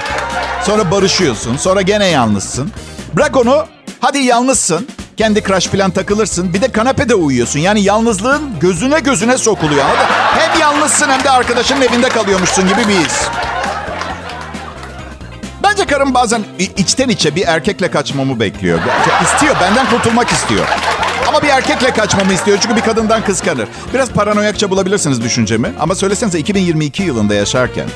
Sonra 0.64 0.90
barışıyorsun, 0.90 1.56
sonra 1.56 1.82
gene 1.82 2.06
yalnızsın. 2.06 2.72
Bırak 3.12 3.36
onu, 3.36 3.66
hadi 4.06 4.18
yalnızsın. 4.18 4.88
Kendi 5.16 5.42
crush 5.42 5.66
falan 5.66 5.90
takılırsın. 5.90 6.54
Bir 6.54 6.62
de 6.62 6.68
kanepede 6.68 7.14
uyuyorsun. 7.14 7.60
Yani 7.60 7.82
yalnızlığın 7.82 8.58
gözüne 8.60 9.00
gözüne 9.00 9.38
sokuluyor. 9.38 9.84
Hadi. 9.84 10.40
Hem 10.40 10.60
yalnızsın 10.60 11.08
hem 11.08 11.25
de 11.25 11.30
arkadaşının 11.30 11.80
evinde 11.80 12.08
kalıyormuşsun 12.08 12.68
gibi 12.68 12.78
bir 12.88 12.94
his. 12.94 13.22
Bence 15.62 15.86
karım 15.86 16.14
bazen 16.14 16.44
içten 16.58 17.08
içe 17.08 17.36
bir 17.36 17.46
erkekle 17.46 17.90
kaçmamı 17.90 18.40
bekliyor. 18.40 18.78
İstiyor, 19.22 19.56
benden 19.60 19.90
kurtulmak 19.90 20.30
istiyor. 20.30 20.66
Ama 21.28 21.42
bir 21.42 21.48
erkekle 21.48 21.90
kaçmamı 21.90 22.32
istiyor 22.32 22.58
çünkü 22.60 22.76
bir 22.76 22.80
kadından 22.80 23.25
kıskanır. 23.25 23.68
Biraz 23.94 24.10
paranoyakça 24.10 24.70
bulabilirsiniz 24.70 25.22
düşüncemi. 25.22 25.72
Ama 25.80 25.94
söylesenize 25.94 26.38
2022 26.38 27.02
yılında 27.02 27.34
yaşarken 27.34 27.86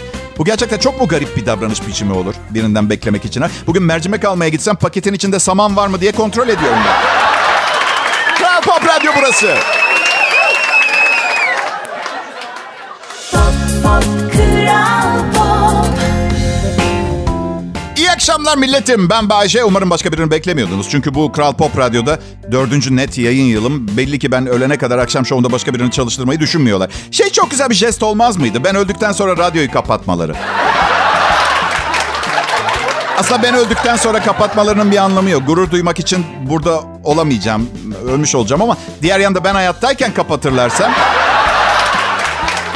bu 0.40 0.44
gerçekten 0.44 0.78
çok 0.78 1.00
mu 1.00 1.08
garip 1.08 1.36
bir 1.36 1.46
davranış 1.46 1.86
biçimi 1.86 2.12
olur 2.12 2.34
birinden 2.50 2.90
beklemek 2.90 3.24
için? 3.24 3.40
Ha? 3.40 3.48
Bugün 3.66 3.82
mercimek 3.82 4.24
almaya 4.24 4.48
gitsem 4.48 4.76
paketin 4.76 5.14
içinde 5.14 5.38
saman 5.38 5.76
var 5.76 5.86
mı 5.86 6.00
diye 6.00 6.12
kontrol 6.12 6.48
ediyorum 6.48 6.78
ben. 6.86 6.96
Kral 8.34 8.60
Pop 8.60 8.88
Radyo 8.88 9.12
burası. 9.18 9.56
Akşamlar 18.30 18.56
milletim. 18.56 19.10
Ben 19.10 19.28
Bayece. 19.28 19.64
Umarım 19.64 19.90
başka 19.90 20.12
birini 20.12 20.30
beklemiyordunuz. 20.30 20.88
Çünkü 20.90 21.14
bu 21.14 21.32
Kral 21.32 21.52
Pop 21.52 21.78
Radyo'da 21.78 22.18
dördüncü 22.52 22.96
net 22.96 23.18
yayın 23.18 23.44
yılım. 23.44 23.96
Belli 23.96 24.18
ki 24.18 24.32
ben 24.32 24.46
ölene 24.46 24.78
kadar 24.78 24.98
akşam 24.98 25.26
şovunda 25.26 25.52
başka 25.52 25.74
birini 25.74 25.90
çalıştırmayı 25.90 26.40
düşünmüyorlar. 26.40 26.90
Şey 27.10 27.30
çok 27.30 27.50
güzel 27.50 27.70
bir 27.70 27.74
jest 27.74 28.02
olmaz 28.02 28.36
mıydı? 28.36 28.64
Ben 28.64 28.76
öldükten 28.76 29.12
sonra 29.12 29.36
radyoyu 29.36 29.70
kapatmaları. 29.70 30.34
Aslında 33.18 33.42
ben 33.42 33.54
öldükten 33.54 33.96
sonra 33.96 34.22
kapatmalarının 34.22 34.90
bir 34.90 34.96
anlamı 34.96 35.30
yok. 35.30 35.46
Gurur 35.46 35.70
duymak 35.70 35.98
için 35.98 36.26
burada 36.50 36.80
olamayacağım. 37.04 37.70
Ölmüş 38.08 38.34
olacağım 38.34 38.62
ama 38.62 38.76
diğer 39.02 39.20
yanda 39.20 39.44
ben 39.44 39.54
hayattayken 39.54 40.14
kapatırlarsa... 40.14 40.90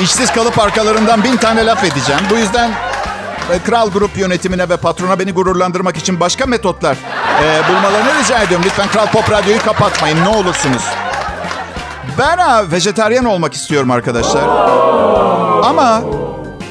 işsiz 0.01 0.33
kalıp 0.33 0.59
arkalarından 0.59 1.25
bin 1.25 1.37
tane 1.37 1.67
laf 1.67 1.85
edeceğim. 1.85 2.23
Bu 2.31 2.37
yüzden 2.37 2.71
Kral 3.67 3.91
Grup 3.91 4.17
yönetimine 4.17 4.69
ve 4.69 4.77
patrona 4.77 5.19
beni 5.19 5.33
gururlandırmak 5.33 5.97
için 5.97 6.21
başka 6.21 6.47
metotlar 6.47 6.97
e, 7.43 7.63
bulmalarını 7.69 8.23
rica 8.23 8.43
ediyorum. 8.43 8.67
Lütfen 8.67 8.89
Kral 8.89 9.07
Pop 9.07 9.31
Radyo'yu 9.31 9.63
kapatmayın 9.63 10.25
ne 10.25 10.29
olursunuz. 10.29 10.83
Ben 12.19 12.39
ha, 12.39 12.63
vejetaryen 12.73 13.25
olmak 13.25 13.55
istiyorum 13.55 13.91
arkadaşlar. 13.91 14.43
Ama 15.63 16.03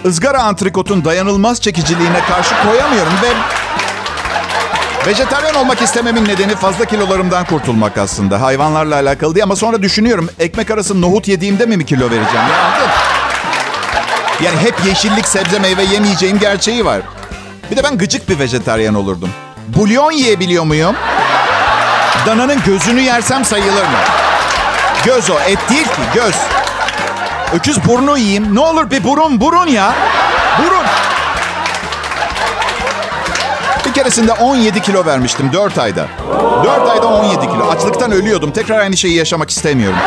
ızgara 0.05 0.43
antrikotun 0.43 1.05
dayanılmaz 1.05 1.61
çekiciliğine 1.61 2.19
karşı 2.19 2.55
koyamıyorum 2.63 3.13
ve 3.23 3.27
Vejetaryen 5.07 5.53
olmak 5.53 5.81
istememin 5.81 6.25
nedeni 6.25 6.55
fazla 6.55 6.85
kilolarımdan 6.85 7.45
kurtulmak 7.45 7.97
aslında. 7.97 8.41
Hayvanlarla 8.41 8.95
alakalı 8.95 9.35
değil 9.35 9.43
ama 9.43 9.55
sonra 9.55 9.81
düşünüyorum 9.81 10.29
ekmek 10.39 10.71
arası 10.71 11.01
nohut 11.01 11.27
yediğimde 11.27 11.65
mi 11.65 11.77
mi 11.77 11.85
kilo 11.85 12.05
vereceğim? 12.05 12.47
Ya? 12.47 13.12
Yani 14.41 14.57
hep 14.57 14.85
yeşillik, 14.85 15.27
sebze, 15.27 15.59
meyve 15.59 15.83
yemeyeceğim 15.83 16.39
gerçeği 16.39 16.85
var. 16.85 17.01
Bir 17.71 17.77
de 17.77 17.83
ben 17.83 17.97
gıcık 17.97 18.29
bir 18.29 18.39
vejetaryen 18.39 18.93
olurdum. 18.93 19.29
Bulyon 19.67 20.11
yiyebiliyor 20.11 20.63
muyum? 20.63 20.95
Dananın 22.25 22.61
gözünü 22.65 23.01
yersem 23.01 23.45
sayılır 23.45 23.83
mı? 23.83 23.97
Göz 25.05 25.29
o, 25.29 25.39
et 25.39 25.69
değil 25.69 25.83
ki, 25.83 26.01
göz. 26.13 26.35
Öküz 27.53 27.85
burnu 27.85 28.17
yiyeyim. 28.17 28.55
Ne 28.55 28.59
olur 28.59 28.91
bir 28.91 29.03
burun, 29.03 29.41
burun 29.41 29.67
ya. 29.67 29.93
Burun. 30.59 30.85
Bir 33.85 33.93
keresinde 33.93 34.33
17 34.33 34.81
kilo 34.81 35.05
vermiştim 35.05 35.53
4 35.53 35.77
ayda. 35.77 36.07
4 36.63 36.89
ayda 36.89 37.07
17 37.07 37.39
kilo. 37.39 37.69
Açlıktan 37.69 38.11
ölüyordum. 38.11 38.51
Tekrar 38.51 38.79
aynı 38.79 38.97
şeyi 38.97 39.15
yaşamak 39.15 39.49
istemiyorum. 39.49 39.99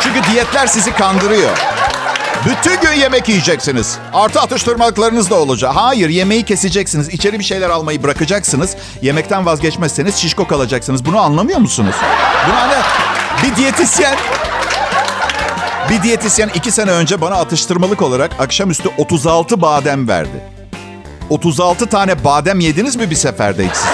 Çünkü 0.00 0.30
diyetler 0.30 0.66
sizi 0.66 0.92
kandırıyor. 0.92 1.73
Bütün 2.46 2.80
gün 2.80 2.92
yemek 3.00 3.28
yiyeceksiniz. 3.28 3.98
Artı 4.12 4.40
atıştırmalıklarınız 4.40 5.30
da 5.30 5.34
olacak. 5.34 5.72
Hayır 5.74 6.08
yemeği 6.08 6.42
keseceksiniz. 6.42 7.08
İçeri 7.08 7.38
bir 7.38 7.44
şeyler 7.44 7.70
almayı 7.70 8.02
bırakacaksınız. 8.02 8.76
Yemekten 9.02 9.46
vazgeçmezseniz 9.46 10.16
şişko 10.16 10.46
kalacaksınız. 10.46 11.04
Bunu 11.04 11.18
anlamıyor 11.18 11.58
musunuz? 11.58 11.94
Bunu 12.46 12.54
hani 12.56 12.74
bir 13.42 13.56
diyetisyen 13.56 14.16
bir 15.90 16.02
diyetisyen 16.02 16.50
iki 16.54 16.70
sene 16.70 16.90
önce 16.90 17.20
bana 17.20 17.34
atıştırmalık 17.34 18.02
olarak 18.02 18.30
akşamüstü 18.38 18.88
36 18.98 19.62
badem 19.62 20.08
verdi. 20.08 20.40
36 21.30 21.86
tane 21.86 22.24
badem 22.24 22.60
yediniz 22.60 22.96
mi 22.96 23.10
bir 23.10 23.16
seferde 23.16 23.64
hiç 23.64 23.76
siz? 23.76 23.86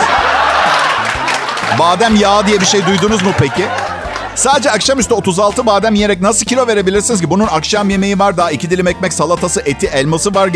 Badem 1.78 2.16
yağı 2.16 2.46
diye 2.46 2.60
bir 2.60 2.66
şey 2.66 2.86
duydunuz 2.86 3.22
mu 3.22 3.30
peki? 3.38 3.64
Sadece 4.34 4.70
akşamüstü 4.70 5.14
36 5.14 5.66
badem 5.66 5.94
yiyerek 5.94 6.20
nasıl 6.20 6.46
kilo 6.46 6.66
verebilirsiniz 6.66 7.20
ki? 7.20 7.30
Bunun 7.30 7.46
akşam 7.46 7.90
yemeği 7.90 8.18
var 8.18 8.36
daha 8.36 8.50
iki 8.50 8.70
dilim 8.70 8.86
ekmek, 8.86 9.12
salatası, 9.12 9.60
eti, 9.60 9.86
elması 9.86 10.34
var. 10.34 10.50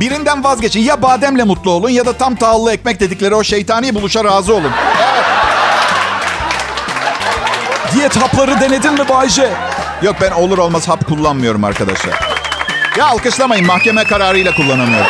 Birinden 0.00 0.44
vazgeçin. 0.44 0.80
Ya 0.80 1.02
bademle 1.02 1.44
mutlu 1.44 1.70
olun 1.70 1.90
ya 1.90 2.06
da 2.06 2.12
tam 2.12 2.36
tahıllı 2.36 2.72
ekmek 2.72 3.00
dedikleri 3.00 3.34
o 3.34 3.44
şeytani 3.44 3.94
buluşa 3.94 4.24
razı 4.24 4.54
olun. 4.54 4.72
Diyet 7.94 8.16
hapları 8.16 8.60
denedin 8.60 8.92
mi 8.92 9.08
Bayce? 9.08 9.50
Yok 10.02 10.16
ben 10.20 10.30
olur 10.30 10.58
olmaz 10.58 10.88
hap 10.88 11.06
kullanmıyorum 11.06 11.64
arkadaşlar. 11.64 12.20
Ya 12.98 13.06
alkışlamayın 13.06 13.66
mahkeme 13.66 14.04
kararıyla 14.04 14.54
kullanamıyorum. 14.54 15.06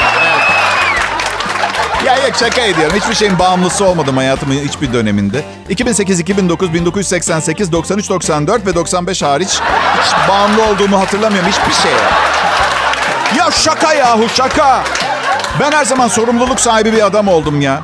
Ya 2.06 2.16
yok 2.16 2.36
şaka 2.36 2.60
ediyorum. 2.60 2.96
Hiçbir 2.96 3.14
şeyin 3.14 3.38
bağımlısı 3.38 3.84
olmadım 3.84 4.16
hayatımın 4.16 4.54
hiçbir 4.54 4.92
döneminde. 4.92 5.44
2008, 5.68 6.20
2009, 6.20 6.74
1988, 6.74 7.72
93, 7.72 8.10
94 8.10 8.66
ve 8.66 8.74
95 8.74 9.22
hariç 9.22 9.48
hiç 10.02 10.28
bağımlı 10.28 10.62
olduğumu 10.64 11.00
hatırlamıyorum 11.00 11.50
hiçbir 11.50 11.82
şeye. 11.82 11.96
Ya 13.38 13.50
şaka 13.50 13.94
yahu 13.94 14.28
şaka. 14.34 14.82
Ben 15.60 15.72
her 15.72 15.84
zaman 15.84 16.08
sorumluluk 16.08 16.60
sahibi 16.60 16.92
bir 16.92 17.06
adam 17.06 17.28
oldum 17.28 17.60
ya. 17.60 17.82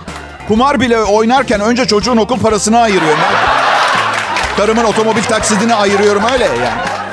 Kumar 0.48 0.80
bile 0.80 0.98
oynarken 0.98 1.60
önce 1.60 1.86
çocuğun 1.86 2.16
okul 2.16 2.40
parasını 2.40 2.78
ayırıyorum. 2.80 3.24
Karımın 4.56 4.84
otomobil 4.84 5.22
taksidini 5.22 5.74
ayırıyorum 5.74 6.22
öyle 6.32 6.44
yani. 6.44 7.05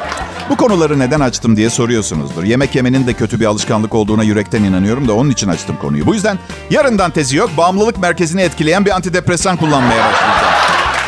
Bu 0.50 0.56
konuları 0.56 1.00
neden 1.00 1.20
açtım 1.20 1.58
diye 1.58 1.70
soruyorsunuzdur. 1.70 2.44
Yemek 2.44 2.76
yemenin 2.76 3.08
de 3.08 3.14
kötü 3.14 3.40
bir 3.40 3.46
alışkanlık 3.46 3.96
olduğuna 3.96 4.24
yürekten 4.24 4.64
inanıyorum 4.64 5.08
da 5.08 5.14
onun 5.14 5.30
için 5.30 5.48
açtım 5.48 5.78
konuyu. 5.82 6.06
Bu 6.06 6.14
yüzden 6.14 6.40
yarından 6.70 7.12
tezi 7.12 7.38
yok. 7.38 7.50
Bağımlılık 7.58 7.98
merkezini 7.98 8.42
etkileyen 8.42 8.86
bir 8.86 8.92
antidepresan 8.92 9.58
kullanmaya 9.58 10.00
başlayacağım. 10.06 10.54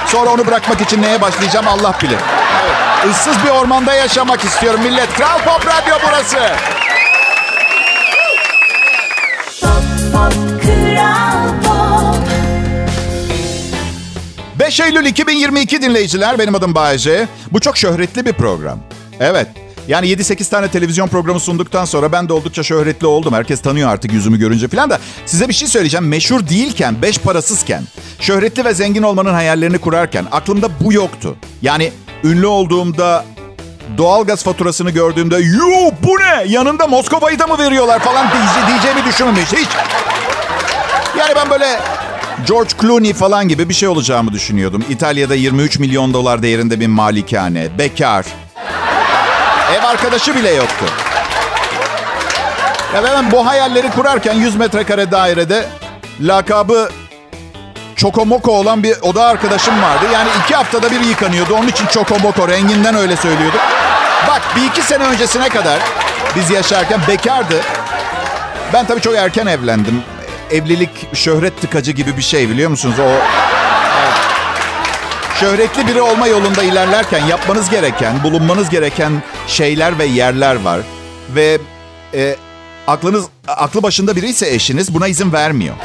Sonra 0.08 0.30
onu 0.30 0.48
bırakmak 0.48 0.82
için 0.82 1.02
neye 1.02 1.22
başlayacağım 1.22 1.68
Allah 1.68 1.96
bilir. 2.04 2.20
Evet. 2.66 3.16
Issız 3.16 3.36
bir 3.46 3.50
ormanda 3.50 3.94
yaşamak 3.94 4.44
istiyorum 4.44 4.80
millet. 4.84 5.14
Kral 5.14 5.40
Pop 5.40 5.68
Radyo 5.68 5.96
burası. 6.08 6.38
5 14.60 14.80
Eylül 14.80 15.06
2022 15.06 15.82
dinleyiciler. 15.82 16.40
Benim 16.40 16.56
adım 16.56 16.76
Bayece. 16.76 17.28
Bu 17.52 17.60
çok 17.60 17.78
şöhretli 17.78 18.26
bir 18.26 18.34
program. 18.34 18.80
Evet. 19.20 19.48
Yani 19.88 20.08
7-8 20.08 20.50
tane 20.50 20.68
televizyon 20.68 21.08
programı 21.08 21.40
sunduktan 21.40 21.86
sonra 21.86 22.12
ben 22.12 22.30
de 22.30 22.34
oldukça 22.34 22.64
şöhretli 22.64 23.08
oldum. 23.08 23.34
Herkes 23.34 23.62
tanıyor 23.62 23.90
artık 23.90 24.14
yüzümü 24.14 24.40
görünce 24.40 24.68
falan 24.68 24.90
da. 24.90 25.00
Size 25.26 25.48
bir 25.48 25.54
şey 25.54 25.68
söyleyeceğim. 25.68 26.08
Meşhur 26.08 26.48
değilken, 26.48 27.02
beş 27.02 27.18
parasızken, 27.18 27.84
şöhretli 28.20 28.66
ve 28.66 28.74
zengin 28.74 29.04
olmanın 29.04 29.34
hayallerini 29.34 29.78
kurarken 29.78 30.26
aklımda 30.32 30.70
bu 30.82 30.94
yoktu. 30.94 31.36
Yani 31.62 31.92
ünlü 32.24 32.48
olduğumda 32.48 33.26
doğalgaz 33.98 34.44
faturasını 34.44 34.92
gördüğümde 34.92 35.38
yuh 35.38 35.92
bu 36.04 36.18
ne 36.20 36.44
yanında 36.48 36.88
Moskova'yı 36.88 37.40
da 37.40 37.48
mı 37.48 37.58
veriyorlar 37.58 38.00
falan 38.00 38.28
diye, 38.32 38.68
diyeceğimi 38.68 39.06
düşünmemiş 39.06 39.54
hiç. 39.54 39.70
Yani 41.20 41.34
ben 41.36 41.50
böyle 41.50 41.80
George 42.48 42.70
Clooney 42.82 43.14
falan 43.14 43.48
gibi 43.48 43.70
bir 43.70 43.74
şey 43.74 43.90
olacağımı 43.90 44.34
düşünüyordum. 44.34 44.86
İtalya'da 44.90 45.36
23 45.36 45.80
milyon 45.80 46.14
dolar 46.14 46.44
değerinde 46.44 46.80
bir 46.80 46.88
malikane, 46.88 47.68
bekar. 47.78 48.26
Ev 49.74 49.84
arkadaşı 49.84 50.36
bile 50.36 50.54
yoktu. 50.54 50.86
Ya 52.96 53.04
ben 53.04 53.32
bu 53.32 53.46
hayalleri 53.46 53.90
kurarken 53.92 54.34
100 54.34 54.56
metrekare 54.56 55.12
dairede 55.12 55.66
lakabı 56.22 56.90
Çokomoko 57.96 58.52
olan 58.52 58.84
bir 58.84 58.96
oda 59.02 59.26
arkadaşım 59.26 59.82
vardı. 59.82 60.06
Yani 60.14 60.30
iki 60.44 60.56
haftada 60.56 60.92
bir 60.92 61.00
yıkanıyordu. 61.00 61.56
Onun 61.56 61.68
için 61.68 61.86
Çokomoko 61.86 62.48
renginden 62.48 62.96
öyle 62.96 63.16
söylüyordu. 63.16 63.58
Bak 64.28 64.42
bir 64.56 64.66
iki 64.66 64.82
sene 64.82 65.04
öncesine 65.04 65.50
kadar 65.50 65.80
biz 66.36 66.50
yaşarken 66.50 67.00
bekardı. 67.08 67.62
Ben 68.74 68.86
tabii 68.86 69.02
çok 69.02 69.16
erken 69.16 69.46
evlendim. 69.46 70.04
Evlilik 70.52 71.16
şöhret 71.16 71.62
tıkacı 71.62 71.92
gibi 71.92 72.18
bir 72.18 72.22
şey 72.22 72.50
biliyor 72.50 72.70
musunuz? 72.70 72.96
O. 73.00 73.10
Şöhretli 75.40 75.88
biri 75.88 76.02
olma 76.02 76.28
yolunda 76.28 76.64
ilerlerken 76.64 77.26
yapmanız 77.26 77.70
gereken, 77.70 78.24
bulunmanız 78.24 78.70
gereken 78.70 79.24
şeyler 79.48 80.00
ve 80.00 80.06
yerler 80.06 80.56
var. 80.56 80.80
Ve 81.36 81.58
e, 82.14 82.36
aklınız 82.88 83.26
aklı 83.48 83.84
başında 83.84 84.16
biri 84.16 84.30
ise 84.30 84.50
eşiniz 84.50 84.94
buna 84.94 85.08
izin 85.08 85.34
vermiyor. 85.34 85.76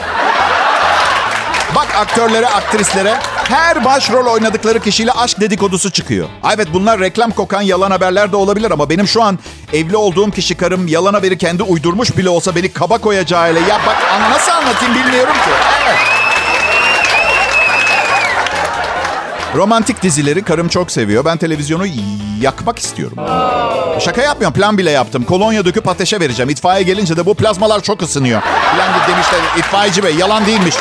Bak 1.75 1.89
aktörlere, 1.97 2.47
aktrislere 2.47 3.15
her 3.49 3.85
başrol 3.85 4.27
oynadıkları 4.27 4.81
kişiyle 4.81 5.13
aşk 5.13 5.41
dedikodusu 5.41 5.91
çıkıyor. 5.91 6.29
Evet 6.55 6.69
bunlar 6.73 7.01
reklam 7.01 7.31
kokan 7.31 7.63
yalan 7.63 7.91
haberler 7.91 8.33
de 8.33 8.37
olabilir 8.37 8.71
ama 8.71 8.91
benim 8.91 9.09
şu 9.09 9.23
an 9.23 9.39
evli 9.73 9.97
olduğum 9.97 10.31
kişi 10.31 10.57
karım 10.57 10.89
yalan 10.89 11.15
haberi 11.15 11.39
kendi 11.39 11.63
uydurmuş 11.63 12.17
bile 12.17 12.29
olsa 12.29 12.57
beni 12.57 12.73
kaba 12.73 12.99
koyacağıyla 12.99 13.61
ya 13.61 13.81
bak 13.87 13.97
nasıl 14.31 14.53
anlatayım 14.53 14.95
bilmiyorum 14.95 15.35
ki. 15.35 15.51
Evet. 15.85 16.20
Romantik 19.55 20.03
dizileri 20.03 20.43
karım 20.43 20.69
çok 20.69 20.91
seviyor. 20.91 21.25
Ben 21.25 21.37
televizyonu 21.37 21.85
yakmak 22.41 22.79
istiyorum. 22.79 23.17
Şaka 24.01 24.23
yapmıyorum. 24.23 24.55
Plan 24.55 24.79
bile 24.79 24.91
yaptım. 24.91 25.25
Kolonya 25.25 25.65
döküp 25.65 25.89
ateşe 25.89 26.21
vereceğim. 26.21 26.51
İtfaiye 26.51 26.83
gelince 26.83 27.17
de 27.17 27.27
bu 27.27 27.35
plazmalar 27.35 27.81
çok 27.81 28.03
ısınıyor. 28.03 28.41
Plan 28.43 28.89
demişler 29.09 29.41
itfaiyeci 29.59 30.03
bey 30.05 30.15
yalan 30.15 30.47
değilmiş. 30.47 30.75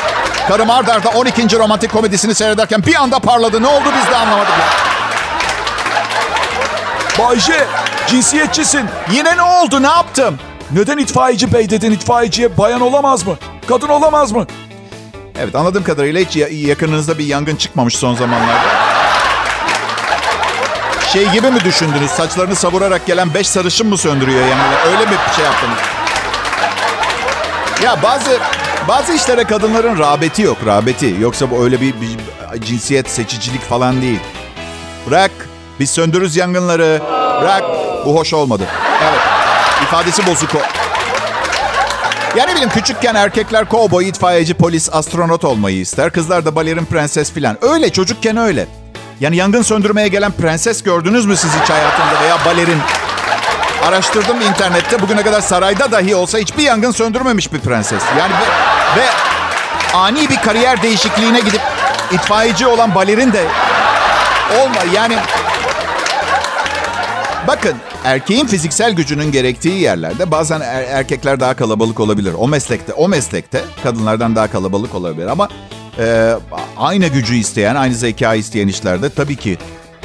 Karım 0.48 0.70
ard 0.70 0.88
arda 0.88 1.08
12. 1.08 1.58
romantik 1.58 1.92
komedisini 1.92 2.34
seyrederken 2.34 2.82
bir 2.86 2.94
anda 2.94 3.18
parladı. 3.18 3.62
Ne 3.62 3.66
oldu 3.66 3.88
biz 4.00 4.10
de 4.10 4.16
anlamadık. 4.16 4.52
Bayce, 7.18 7.66
cinsiyetçisin. 8.06 8.86
Yine 9.12 9.36
ne 9.36 9.42
oldu? 9.42 9.82
Ne 9.82 9.86
yaptım? 9.88 10.38
Neden 10.70 10.98
itfaiyeci 10.98 11.52
bey 11.52 11.70
dedin? 11.70 11.90
İtfaiyeciye 11.92 12.58
bayan 12.58 12.80
olamaz 12.80 13.26
mı? 13.26 13.34
Kadın 13.68 13.88
olamaz 13.88 14.32
mı? 14.32 14.46
Evet 15.42 15.54
anladığım 15.54 15.84
kadarıyla 15.84 16.20
hiç 16.20 16.36
yakınınızda 16.52 17.18
bir 17.18 17.24
yangın 17.24 17.56
çıkmamış 17.56 17.96
son 17.96 18.14
zamanlarda. 18.14 18.68
Şey 21.12 21.28
gibi 21.30 21.50
mi 21.50 21.64
düşündünüz? 21.64 22.10
Saçlarını 22.10 22.56
savurarak 22.56 23.06
gelen 23.06 23.34
beş 23.34 23.48
sarışın 23.48 23.86
mı 23.86 23.98
söndürüyor 23.98 24.40
yani? 24.40 24.76
Öyle 24.86 25.10
mi 25.10 25.16
bir 25.28 25.34
şey 25.34 25.44
yaptınız? 25.44 25.78
Ya 27.84 28.02
bazı 28.02 28.38
bazı 28.88 29.12
işlere 29.12 29.44
kadınların 29.44 29.98
rağbeti 29.98 30.42
yok, 30.42 30.58
rağbeti. 30.66 31.16
Yoksa 31.20 31.50
bu 31.50 31.64
öyle 31.64 31.80
bir, 31.80 31.94
bir 32.00 32.16
cinsiyet 32.60 33.10
seçicilik 33.10 33.62
falan 33.62 34.02
değil. 34.02 34.20
Bırak, 35.06 35.30
biz 35.80 35.90
söndürürüz 35.90 36.36
yangınları. 36.36 37.00
Bırak, 37.42 37.62
bu 38.06 38.16
hoş 38.16 38.34
olmadı. 38.34 38.66
Evet, 39.02 39.20
ifadesi 39.82 40.26
bozuk 40.26 40.54
o. 40.54 40.79
Yani 42.36 42.52
bileyim 42.52 42.70
küçükken 42.70 43.14
erkekler 43.14 43.68
kovboy, 43.68 44.08
itfaiyeci, 44.08 44.54
polis, 44.54 44.88
astronot 44.92 45.44
olmayı 45.44 45.80
ister. 45.80 46.12
Kızlar 46.12 46.44
da 46.44 46.54
balerin 46.54 46.84
prenses 46.84 47.32
filan. 47.32 47.58
Öyle 47.62 47.90
çocukken 47.90 48.36
öyle. 48.36 48.66
Yani 49.20 49.36
yangın 49.36 49.62
söndürmeye 49.62 50.08
gelen 50.08 50.32
prenses 50.32 50.82
gördünüz 50.82 51.26
mü 51.26 51.36
siz 51.36 51.50
hiç 51.62 51.70
hayatında 51.70 52.22
veya 52.22 52.38
balerin? 52.44 52.78
Araştırdım 53.86 54.40
internette. 54.40 55.02
Bugüne 55.02 55.22
kadar 55.22 55.40
sarayda 55.40 55.92
dahi 55.92 56.14
olsa 56.14 56.38
hiçbir 56.38 56.62
yangın 56.62 56.90
söndürmemiş 56.90 57.52
bir 57.52 57.60
prenses. 57.60 58.02
Yani 58.18 58.32
ve, 58.32 59.00
ve 59.00 59.06
ani 59.94 60.28
bir 60.28 60.36
kariyer 60.36 60.82
değişikliğine 60.82 61.40
gidip 61.40 61.60
itfaiyeci 62.12 62.66
olan 62.66 62.94
balerin 62.94 63.32
de 63.32 63.44
olma. 64.60 64.92
Yani 64.94 65.16
bakın 67.50 67.76
erkeğin 68.04 68.46
fiziksel 68.46 68.92
gücünün 68.92 69.32
gerektiği 69.32 69.80
yerlerde 69.80 70.30
bazen 70.30 70.60
er, 70.60 70.82
erkekler 70.82 71.40
daha 71.40 71.56
kalabalık 71.56 72.00
olabilir. 72.00 72.34
O 72.38 72.48
meslekte, 72.48 72.92
o 72.92 73.08
meslekte 73.08 73.60
kadınlardan 73.82 74.36
daha 74.36 74.50
kalabalık 74.50 74.94
olabilir 74.94 75.26
ama 75.26 75.48
e, 75.98 76.34
aynı 76.76 77.06
gücü 77.06 77.36
isteyen, 77.36 77.74
aynı 77.74 77.94
zeka 77.94 78.34
isteyen 78.34 78.68
işlerde 78.68 79.10
tabii 79.10 79.36
ki 79.36 79.58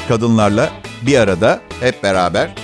kadınlarla 0.07 0.69
bir 1.01 1.17
arada 1.17 1.61
hep 1.79 2.03
beraber 2.03 2.55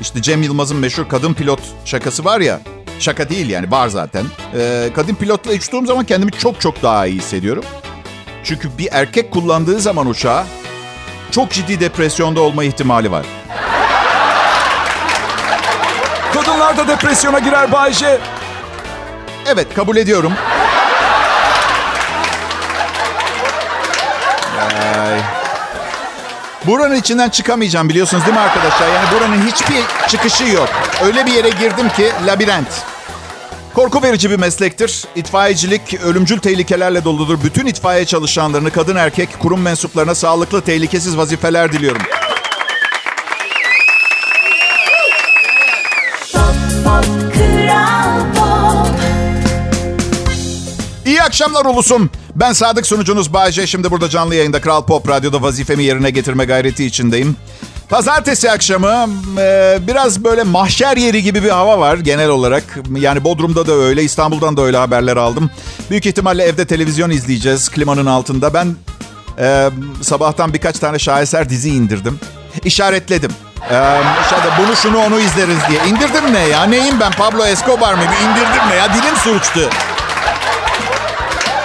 işte 0.00 0.22
Cem 0.22 0.42
Yılmaz'ın 0.42 0.76
meşhur 0.76 1.08
kadın 1.08 1.34
pilot 1.34 1.60
şakası 1.84 2.24
var 2.24 2.40
ya. 2.40 2.60
Şaka 2.98 3.28
değil 3.28 3.50
yani 3.50 3.70
var 3.70 3.88
zaten. 3.88 4.24
Ee, 4.54 4.90
kadın 4.94 5.14
pilotla 5.14 5.52
uçtuğum 5.52 5.86
zaman 5.86 6.04
kendimi 6.04 6.32
çok 6.32 6.60
çok 6.60 6.82
daha 6.82 7.06
iyi 7.06 7.18
hissediyorum. 7.18 7.64
Çünkü 8.44 8.78
bir 8.78 8.88
erkek 8.92 9.30
kullandığı 9.30 9.80
zaman 9.80 10.06
uçağı 10.06 10.44
çok 11.30 11.50
ciddi 11.50 11.80
depresyonda 11.80 12.40
olma 12.40 12.64
ihtimali 12.64 13.10
var. 13.10 13.26
Kadınlar 16.50 16.76
da 16.76 16.88
depresyona 16.88 17.38
girer 17.38 17.72
Bayce. 17.72 18.20
Evet 19.46 19.74
kabul 19.74 19.96
ediyorum. 19.96 20.32
Ay. 24.60 25.20
Buranın 26.66 26.94
içinden 26.94 27.28
çıkamayacağım 27.28 27.88
biliyorsunuz 27.88 28.24
değil 28.24 28.34
mi 28.34 28.40
arkadaşlar? 28.40 28.88
Yani 28.88 29.06
buranın 29.14 29.46
hiçbir 29.46 30.08
çıkışı 30.08 30.44
yok. 30.44 30.68
Öyle 31.04 31.26
bir 31.26 31.32
yere 31.32 31.50
girdim 31.50 31.88
ki 31.88 32.12
labirent. 32.26 32.68
Korku 33.74 34.02
verici 34.02 34.30
bir 34.30 34.38
meslektir. 34.38 35.04
İtfaiyecilik 35.16 36.00
ölümcül 36.04 36.38
tehlikelerle 36.38 37.04
doludur. 37.04 37.38
Bütün 37.44 37.66
itfaiye 37.66 38.06
çalışanlarını 38.06 38.70
kadın 38.70 38.96
erkek 38.96 39.28
kurum 39.38 39.62
mensuplarına 39.62 40.14
sağlıklı 40.14 40.60
tehlikesiz 40.60 41.16
vazifeler 41.16 41.72
diliyorum. 41.72 42.02
Akşamlar 51.30 51.64
ulusum. 51.64 52.10
Ben 52.36 52.52
Sadık 52.52 52.86
sunucunuz 52.86 53.32
Bayce. 53.32 53.66
Şimdi 53.66 53.90
burada 53.90 54.08
canlı 54.08 54.34
yayında 54.34 54.60
Kral 54.60 54.84
Pop 54.84 55.08
Radyo'da 55.08 55.42
vazifemi 55.42 55.84
yerine 55.84 56.10
getirme 56.10 56.44
gayreti 56.44 56.84
içindeyim. 56.84 57.36
Pazartesi 57.88 58.50
akşamı 58.50 59.08
e, 59.38 59.78
biraz 59.86 60.24
böyle 60.24 60.42
mahşer 60.42 60.96
yeri 60.96 61.22
gibi 61.22 61.42
bir 61.42 61.48
hava 61.48 61.78
var 61.78 61.96
genel 61.96 62.28
olarak. 62.28 62.78
Yani 62.96 63.24
Bodrum'da 63.24 63.66
da 63.66 63.72
öyle, 63.72 64.02
İstanbul'dan 64.02 64.56
da 64.56 64.62
öyle 64.62 64.76
haberler 64.76 65.16
aldım. 65.16 65.50
Büyük 65.90 66.06
ihtimalle 66.06 66.42
evde 66.44 66.64
televizyon 66.64 67.10
izleyeceğiz 67.10 67.68
klimanın 67.68 68.06
altında. 68.06 68.54
Ben 68.54 68.74
e, 69.38 69.70
sabahtan 70.02 70.54
birkaç 70.54 70.78
tane 70.78 70.98
şaheser 70.98 71.48
dizi 71.50 71.70
indirdim. 71.70 72.20
İşaretledim. 72.64 73.30
Ee, 73.70 74.00
bunu 74.58 74.76
şunu 74.76 74.98
onu 74.98 75.20
izleriz 75.20 75.58
diye. 75.68 75.80
İndirdim 75.88 76.32
ne 76.32 76.48
ya? 76.48 76.64
Neyim 76.64 77.00
ben? 77.00 77.12
Pablo 77.12 77.44
Escobar 77.44 77.94
mı? 77.94 78.02
İndirdim 78.02 78.68
ne 78.70 78.74
ya? 78.74 78.94
Dilim 78.94 79.16
sürçtü. 79.16 79.68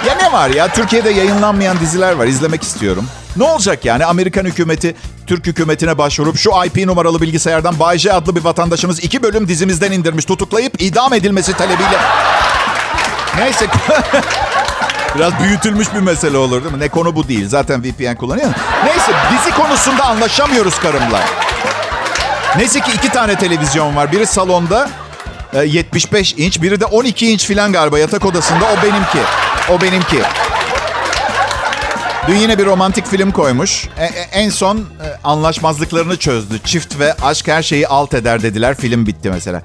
Ya 0.07 0.15
ne 0.15 0.31
var 0.31 0.49
ya? 0.49 0.67
Türkiye'de 0.67 1.09
yayınlanmayan 1.09 1.79
diziler 1.79 2.11
var. 2.13 2.25
İzlemek 2.25 2.63
istiyorum. 2.63 3.05
Ne 3.35 3.43
olacak 3.43 3.85
yani? 3.85 4.05
Amerikan 4.05 4.45
hükümeti 4.45 4.95
Türk 5.27 5.47
hükümetine 5.47 5.97
başvurup 5.97 6.37
şu 6.37 6.51
IP 6.65 6.85
numaralı 6.85 7.21
bilgisayardan 7.21 7.79
Bayce 7.79 8.13
adlı 8.13 8.35
bir 8.35 8.43
vatandaşımız 8.43 8.99
iki 9.03 9.23
bölüm 9.23 9.47
dizimizden 9.47 9.91
indirmiş. 9.91 10.25
Tutuklayıp 10.25 10.81
idam 10.81 11.13
edilmesi 11.13 11.53
talebiyle. 11.53 11.97
Neyse. 13.37 13.67
Biraz 15.15 15.39
büyütülmüş 15.39 15.93
bir 15.93 15.99
mesele 15.99 16.37
olur 16.37 16.63
değil 16.63 16.75
mi? 16.75 16.79
Ne 16.79 16.89
konu 16.89 17.15
bu 17.15 17.27
değil. 17.27 17.47
Zaten 17.49 17.83
VPN 17.83 18.15
kullanıyor. 18.15 18.49
Neyse 18.85 19.11
dizi 19.31 19.55
konusunda 19.55 20.03
anlaşamıyoruz 20.03 20.79
karımla. 20.79 21.21
Neyse 22.57 22.79
ki 22.79 22.91
iki 22.95 23.09
tane 23.09 23.35
televizyon 23.35 23.95
var. 23.95 24.11
Biri 24.11 24.27
salonda 24.27 24.89
75 25.65 26.33
inç, 26.37 26.61
biri 26.61 26.79
de 26.79 26.85
12 26.85 27.31
inç 27.31 27.45
filan 27.45 27.71
galiba 27.71 27.99
yatak 27.99 28.25
odasında. 28.25 28.65
O 28.65 28.83
benimki. 28.83 29.19
O 29.69 29.81
benimki. 29.81 30.21
Dün 32.27 32.35
yine 32.35 32.57
bir 32.57 32.65
romantik 32.65 33.07
film 33.07 33.31
koymuş. 33.31 33.87
E, 33.97 34.05
e, 34.05 34.07
en 34.31 34.49
son 34.49 34.77
e, 34.77 34.83
anlaşmazlıklarını 35.23 36.17
çözdü. 36.17 36.59
Çift 36.63 36.99
ve 36.99 37.13
aşk 37.13 37.47
her 37.47 37.63
şeyi 37.63 37.87
alt 37.87 38.13
eder 38.13 38.43
dediler. 38.43 38.75
Film 38.75 39.05
bitti 39.05 39.29
mesela. 39.29 39.61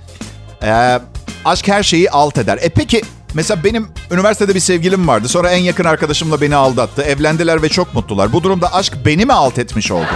E, 0.62 1.00
aşk 1.44 1.68
her 1.68 1.82
şeyi 1.82 2.10
alt 2.10 2.38
eder. 2.38 2.58
E 2.62 2.68
peki 2.68 3.02
mesela 3.34 3.64
benim 3.64 3.88
üniversitede 4.10 4.54
bir 4.54 4.60
sevgilim 4.60 5.08
vardı. 5.08 5.28
Sonra 5.28 5.50
en 5.50 5.60
yakın 5.62 5.84
arkadaşımla 5.84 6.40
beni 6.40 6.56
aldattı. 6.56 7.02
Evlendiler 7.02 7.62
ve 7.62 7.68
çok 7.68 7.94
mutlular. 7.94 8.32
Bu 8.32 8.42
durumda 8.42 8.74
aşk 8.74 8.92
beni 9.06 9.26
mi 9.26 9.32
alt 9.32 9.58
etmiş 9.58 9.90
oldu? 9.90 10.10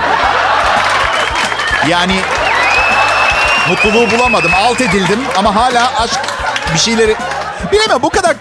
Yani 1.88 2.14
Mutluluğu 3.68 4.10
bulamadım. 4.10 4.50
Alt 4.54 4.80
edildim 4.80 5.20
ama 5.36 5.54
hala 5.54 5.92
aşk 6.02 6.20
bir 6.74 6.78
şeyleri... 6.78 7.16
Bilemem 7.72 8.02
bu 8.02 8.10
kadar 8.10 8.36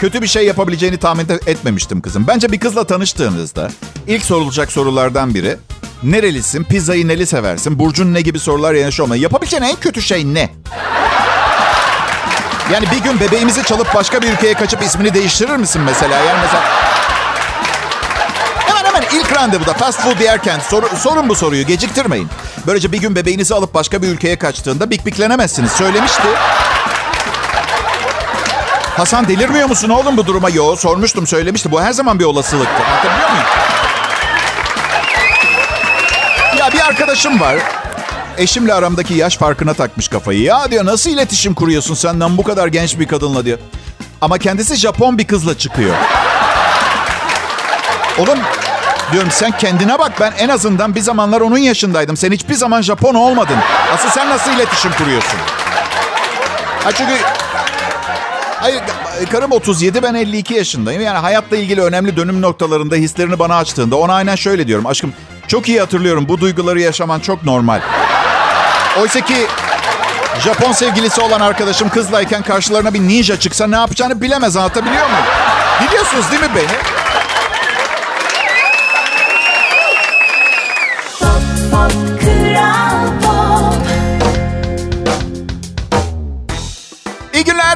kötü 0.00 0.22
bir 0.22 0.26
şey 0.26 0.46
yapabileceğini 0.46 0.96
tahmin 0.96 1.26
etmemiştim 1.46 2.00
kızım. 2.00 2.26
Bence 2.26 2.52
bir 2.52 2.60
kızla 2.60 2.84
tanıştığınızda 2.84 3.70
ilk 4.06 4.24
sorulacak 4.24 4.72
sorulardan 4.72 5.34
biri 5.34 5.56
nerelisin, 6.02 6.64
pizzayı 6.64 7.08
neli 7.08 7.26
seversin, 7.26 7.78
burcun 7.78 8.14
ne 8.14 8.20
gibi 8.20 8.38
sorular 8.38 8.74
yanaşı 8.74 9.04
olmalı. 9.04 9.18
Yapabileceğin 9.18 9.62
en 9.62 9.76
kötü 9.76 10.02
şey 10.02 10.34
ne? 10.34 10.50
Yani 12.72 12.86
bir 12.92 13.04
gün 13.04 13.20
bebeğimizi 13.20 13.62
çalıp 13.62 13.94
başka 13.94 14.22
bir 14.22 14.32
ülkeye 14.32 14.54
kaçıp 14.54 14.82
ismini 14.82 15.14
değiştirir 15.14 15.56
misin 15.56 15.82
mesela? 15.82 16.16
Yani 16.18 16.38
mesela 16.42 16.88
ilk 19.12 19.36
randevuda 19.36 19.72
fast 19.72 20.00
food 20.00 20.20
yerken 20.20 20.60
sor, 20.60 20.82
sorun 20.96 21.28
bu 21.28 21.34
soruyu 21.34 21.66
geciktirmeyin. 21.66 22.28
Böylece 22.66 22.92
bir 22.92 22.98
gün 22.98 23.16
bebeğinizi 23.16 23.54
alıp 23.54 23.74
başka 23.74 24.02
bir 24.02 24.08
ülkeye 24.08 24.38
kaçtığında 24.38 24.90
bik 24.90 25.06
biklenemezsiniz. 25.06 25.72
Söylemişti. 25.72 26.28
Hasan 28.98 29.28
delirmiyor 29.28 29.68
musun 29.68 29.88
oğlum 29.88 30.16
bu 30.16 30.26
duruma? 30.26 30.50
Yo 30.50 30.76
sormuştum 30.76 31.26
söylemişti. 31.26 31.70
Bu 31.70 31.82
her 31.82 31.92
zaman 31.92 32.18
bir 32.18 32.24
olasılıktı. 32.24 32.82
Anlatabiliyor 32.84 33.30
muyum? 33.30 33.44
Ya 36.58 36.72
bir 36.72 36.80
arkadaşım 36.88 37.40
var. 37.40 37.56
Eşimle 38.38 38.74
aramdaki 38.74 39.14
yaş 39.14 39.36
farkına 39.36 39.74
takmış 39.74 40.08
kafayı. 40.08 40.42
Ya 40.42 40.70
diyor 40.70 40.84
nasıl 40.84 41.10
iletişim 41.10 41.54
kuruyorsun 41.54 41.94
senden 41.94 42.38
bu 42.38 42.42
kadar 42.42 42.66
genç 42.66 42.98
bir 42.98 43.08
kadınla 43.08 43.44
diyor. 43.44 43.58
Ama 44.20 44.38
kendisi 44.38 44.76
Japon 44.76 45.18
bir 45.18 45.26
kızla 45.26 45.58
çıkıyor. 45.58 45.94
Oğlum 48.18 48.38
diyorum 49.12 49.30
sen 49.32 49.50
kendine 49.50 49.98
bak 49.98 50.12
ben 50.20 50.32
en 50.38 50.48
azından 50.48 50.94
bir 50.94 51.00
zamanlar 51.00 51.40
onun 51.40 51.58
yaşındaydım. 51.58 52.16
Sen 52.16 52.32
hiçbir 52.32 52.54
zaman 52.54 52.82
Japon 52.82 53.14
olmadın. 53.14 53.56
Asıl 53.94 54.08
sen 54.08 54.28
nasıl 54.28 54.52
iletişim 54.52 54.92
kuruyorsun? 54.92 55.38
Ha 56.84 56.92
çünkü 56.92 57.14
Hayır, 58.60 58.82
karım 59.32 59.52
37, 59.52 60.02
ben 60.02 60.14
52 60.14 60.54
yaşındayım. 60.54 61.02
Yani 61.02 61.18
hayatla 61.18 61.56
ilgili 61.56 61.82
önemli 61.82 62.16
dönüm 62.16 62.42
noktalarında 62.42 62.94
hislerini 62.94 63.38
bana 63.38 63.56
açtığında 63.56 63.96
ona 63.96 64.14
aynen 64.14 64.36
şöyle 64.36 64.66
diyorum. 64.66 64.86
Aşkım 64.86 65.12
çok 65.46 65.68
iyi 65.68 65.80
hatırlıyorum 65.80 66.28
bu 66.28 66.40
duyguları 66.40 66.80
yaşaman 66.80 67.20
çok 67.20 67.44
normal. 67.44 67.80
Oysa 69.00 69.20
ki 69.20 69.46
Japon 70.44 70.72
sevgilisi 70.72 71.20
olan 71.20 71.40
arkadaşım 71.40 71.88
kızlayken 71.88 72.42
karşılarına 72.42 72.94
bir 72.94 73.00
ninja 73.00 73.40
çıksa 73.40 73.66
ne 73.66 73.76
yapacağını 73.76 74.22
bilemez 74.22 74.56
anlatabiliyor 74.56 75.06
muyum? 75.06 75.24
Biliyorsunuz 75.82 76.30
değil 76.30 76.42
mi 76.42 76.50
beni? 76.56 76.97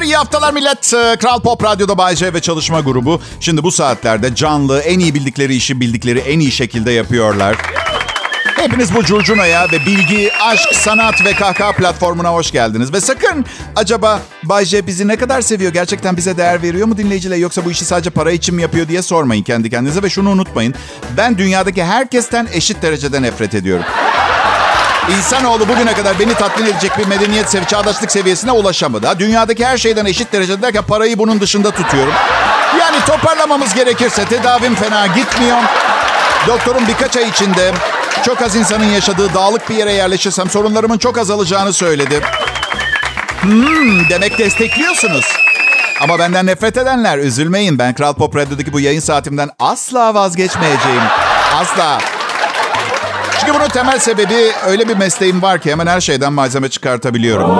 Günler, 0.03 0.13
iyi 0.13 0.17
haftalar 0.17 0.53
millet. 0.53 0.93
Ee, 0.93 1.15
Kral 1.15 1.39
Pop 1.39 1.63
Radyo'da 1.63 1.97
Bay 1.97 2.15
J 2.15 2.33
ve 2.33 2.41
çalışma 2.41 2.79
grubu. 2.79 3.21
Şimdi 3.39 3.63
bu 3.63 3.71
saatlerde 3.71 4.35
canlı, 4.35 4.79
en 4.79 4.99
iyi 4.99 5.13
bildikleri 5.13 5.55
işi 5.55 5.79
bildikleri 5.79 6.19
en 6.19 6.39
iyi 6.39 6.51
şekilde 6.51 6.91
yapıyorlar. 6.91 7.55
Hepiniz 8.55 8.95
bu 8.95 9.03
curcunaya 9.03 9.65
ve 9.71 9.85
bilgi, 9.85 10.31
aşk, 10.41 10.75
sanat 10.75 11.25
ve 11.25 11.33
kahkaha 11.33 11.71
platformuna 11.71 12.29
hoş 12.29 12.51
geldiniz. 12.51 12.93
Ve 12.93 13.01
sakın 13.01 13.45
acaba 13.75 14.21
Bay 14.43 14.65
J 14.65 14.87
bizi 14.87 15.07
ne 15.07 15.15
kadar 15.15 15.41
seviyor, 15.41 15.73
gerçekten 15.73 16.17
bize 16.17 16.37
değer 16.37 16.61
veriyor 16.61 16.87
mu 16.87 16.97
dinleyiciler 16.97 17.37
yoksa 17.37 17.65
bu 17.65 17.71
işi 17.71 17.85
sadece 17.85 18.09
para 18.09 18.31
için 18.31 18.55
mi 18.55 18.61
yapıyor 18.61 18.87
diye 18.87 19.01
sormayın 19.01 19.43
kendi 19.43 19.69
kendinize. 19.69 20.03
Ve 20.03 20.09
şunu 20.09 20.29
unutmayın, 20.29 20.75
ben 21.17 21.37
dünyadaki 21.37 21.83
herkesten 21.83 22.47
eşit 22.53 22.81
derecede 22.81 23.21
nefret 23.21 23.55
ediyorum. 23.55 23.85
İnsanoğlu 25.09 25.67
bugüne 25.67 25.93
kadar 25.93 26.19
beni 26.19 26.33
tatmin 26.33 26.65
edecek 26.65 26.97
bir 26.97 27.07
medeniyet 27.07 27.51
sevi 27.51 27.65
çağdaşlık 27.65 28.11
seviyesine 28.11 28.51
ulaşamadı. 28.51 29.19
dünyadaki 29.19 29.65
her 29.65 29.77
şeyden 29.77 30.05
eşit 30.05 30.33
derecede 30.33 30.61
derken 30.61 30.83
parayı 30.83 31.19
bunun 31.19 31.41
dışında 31.41 31.71
tutuyorum. 31.71 32.13
Yani 32.79 32.97
toparlamamız 33.07 33.73
gerekirse 33.73 34.25
tedavim 34.25 34.75
fena 34.75 35.07
gitmiyor. 35.07 35.57
Doktorum 36.47 36.87
birkaç 36.87 37.17
ay 37.17 37.29
içinde 37.29 37.71
çok 38.25 38.41
az 38.41 38.55
insanın 38.55 38.85
yaşadığı 38.85 39.33
dağlık 39.33 39.69
bir 39.69 39.75
yere 39.75 39.93
yerleşirsem 39.93 40.49
sorunlarımın 40.49 40.97
çok 40.97 41.17
azalacağını 41.17 41.73
söyledi. 41.73 42.21
Hmm, 43.41 44.09
demek 44.09 44.37
destekliyorsunuz. 44.37 45.25
Ama 46.01 46.19
benden 46.19 46.45
nefret 46.45 46.77
edenler 46.77 47.17
üzülmeyin. 47.17 47.79
Ben 47.79 47.93
Kral 47.93 48.13
Pop 48.13 48.35
Radyo'daki 48.35 48.73
bu 48.73 48.79
yayın 48.79 48.99
saatimden 48.99 49.49
asla 49.59 50.13
vazgeçmeyeceğim. 50.13 51.01
Asla. 51.61 51.99
Çünkü 53.39 53.53
bunun 53.53 53.67
temel 53.67 53.99
sebebi 53.99 54.51
öyle 54.67 54.87
bir 54.89 54.97
mesleğim 54.97 55.41
var 55.41 55.59
ki 55.59 55.71
hemen 55.71 55.87
her 55.87 56.01
şeyden 56.01 56.33
malzeme 56.33 56.69
çıkartabiliyorum. 56.69 57.51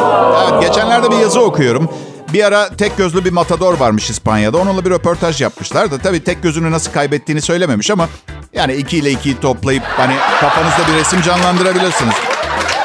Evet 0.44 0.62
geçenlerde 0.62 1.12
bir 1.12 1.18
yazı 1.18 1.40
okuyorum. 1.42 1.90
Bir 2.34 2.44
ara 2.44 2.70
tek 2.70 2.98
gözlü 2.98 3.26
bir 3.26 3.32
matador 3.32 3.80
varmış 3.80 4.10
İspanya'da. 4.10 4.58
Onunla 4.58 4.86
bir 4.86 4.90
röportaj 4.90 5.42
yapmışlar 5.42 5.92
da 5.92 5.98
tabii 5.98 6.24
tek 6.24 6.44
gözünü 6.44 6.72
nasıl 6.72 6.92
kaybettiğini 6.92 7.42
söylememiş 7.42 7.92
ama 7.92 8.10
yani 8.54 8.74
iki 8.74 8.98
ile 8.98 9.12
ikiyi 9.12 9.40
toplayıp 9.40 9.84
hani 9.98 10.14
kafanızda 10.42 10.88
bir 10.88 11.00
resim 11.00 11.22
canlandırabilirsiniz. 11.22 12.14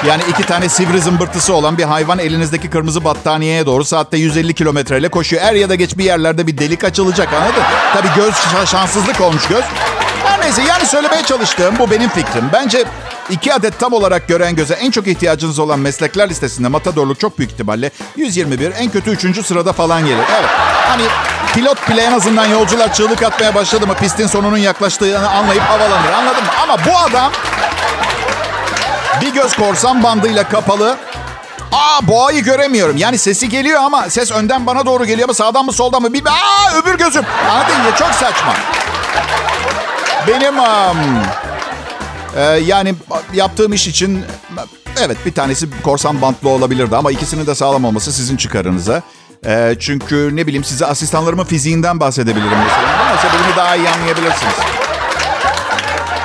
Yani 0.06 0.22
iki 0.30 0.42
tane 0.42 0.68
sivri 0.68 1.00
zımbırtısı 1.00 1.54
olan 1.54 1.78
bir 1.78 1.84
hayvan 1.84 2.18
elinizdeki 2.18 2.70
kırmızı 2.70 3.04
battaniyeye 3.04 3.66
doğru 3.66 3.84
saatte 3.84 4.16
150 4.16 4.54
kilometreyle 4.54 5.08
koşuyor. 5.08 5.42
Er 5.42 5.54
ya 5.54 5.68
da 5.68 5.74
geç 5.74 5.98
bir 5.98 6.04
yerlerde 6.04 6.46
bir 6.46 6.58
delik 6.58 6.84
açılacak 6.84 7.32
anladın? 7.32 7.62
Tabii 7.92 8.08
göz 8.16 8.34
şanssızlık 8.70 9.20
olmuş 9.20 9.46
göz. 9.46 9.64
Neyse 10.48 10.62
yani 10.62 10.86
söylemeye 10.86 11.22
çalıştığım 11.22 11.78
bu 11.78 11.90
benim 11.90 12.08
fikrim. 12.10 12.50
Bence 12.52 12.84
iki 13.30 13.54
adet 13.54 13.80
tam 13.80 13.92
olarak 13.92 14.28
gören 14.28 14.56
göze 14.56 14.74
en 14.74 14.90
çok 14.90 15.06
ihtiyacınız 15.06 15.58
olan 15.58 15.78
meslekler 15.78 16.28
listesinde 16.28 16.68
matadorluk 16.68 17.20
çok 17.20 17.38
büyük 17.38 17.52
ihtimalle 17.52 17.90
121 18.16 18.72
en 18.78 18.90
kötü 18.90 19.10
3. 19.10 19.46
sırada 19.46 19.72
falan 19.72 20.06
gelir. 20.06 20.24
Evet 20.38 20.50
hani 20.88 21.02
pilot 21.54 21.90
bile 21.90 22.02
en 22.02 22.12
azından 22.12 22.46
yolcular 22.46 22.94
çığlık 22.94 23.22
atmaya 23.22 23.54
başladı 23.54 23.86
mı 23.86 23.94
pistin 23.94 24.26
sonunun 24.26 24.56
yaklaştığını 24.56 25.30
anlayıp 25.30 25.62
havalanır 25.62 26.12
anladın 26.12 26.44
mı? 26.44 26.50
Ama 26.62 26.76
bu 26.86 26.98
adam 26.98 27.32
bir 29.20 29.34
göz 29.34 29.56
korsan 29.56 30.02
bandıyla 30.02 30.48
kapalı 30.48 30.96
Aa 31.72 32.06
boğayı 32.06 32.44
göremiyorum. 32.44 32.96
Yani 32.96 33.18
sesi 33.18 33.48
geliyor 33.48 33.80
ama 33.82 34.10
ses 34.10 34.32
önden 34.32 34.66
bana 34.66 34.86
doğru 34.86 35.04
geliyor 35.04 35.28
ama 35.28 35.34
sağdan 35.34 35.64
mı 35.64 35.72
soldan 35.72 36.02
mı? 36.02 36.12
Bir, 36.12 36.26
aa 36.26 36.78
öbür 36.78 36.98
gözüm. 36.98 37.24
Anladın 37.50 37.84
ya 37.90 37.96
çok 37.96 38.10
saçma. 38.10 38.54
Benim 40.28 40.54
e, 42.36 42.42
yani 42.42 42.94
yaptığım 43.34 43.72
iş 43.72 43.86
için 43.86 44.24
evet 45.00 45.16
bir 45.26 45.32
tanesi 45.32 45.68
korsan 45.82 46.22
bantlı 46.22 46.48
olabilirdi 46.48 46.96
ama 46.96 47.10
ikisinin 47.10 47.46
de 47.46 47.54
sağlam 47.54 47.84
olması 47.84 48.12
sizin 48.12 48.36
çıkarınıza. 48.36 49.02
E, 49.46 49.74
çünkü 49.80 50.30
ne 50.36 50.46
bileyim 50.46 50.64
size 50.64 50.86
asistanlarımın 50.86 51.44
fiziğinden 51.44 52.00
bahsedebilirim 52.00 52.58
mesela. 52.64 53.08
Ama 53.08 53.20
sebebini 53.20 53.56
daha 53.56 53.76
iyi 53.76 53.88
anlayabilirsiniz. 53.88 54.54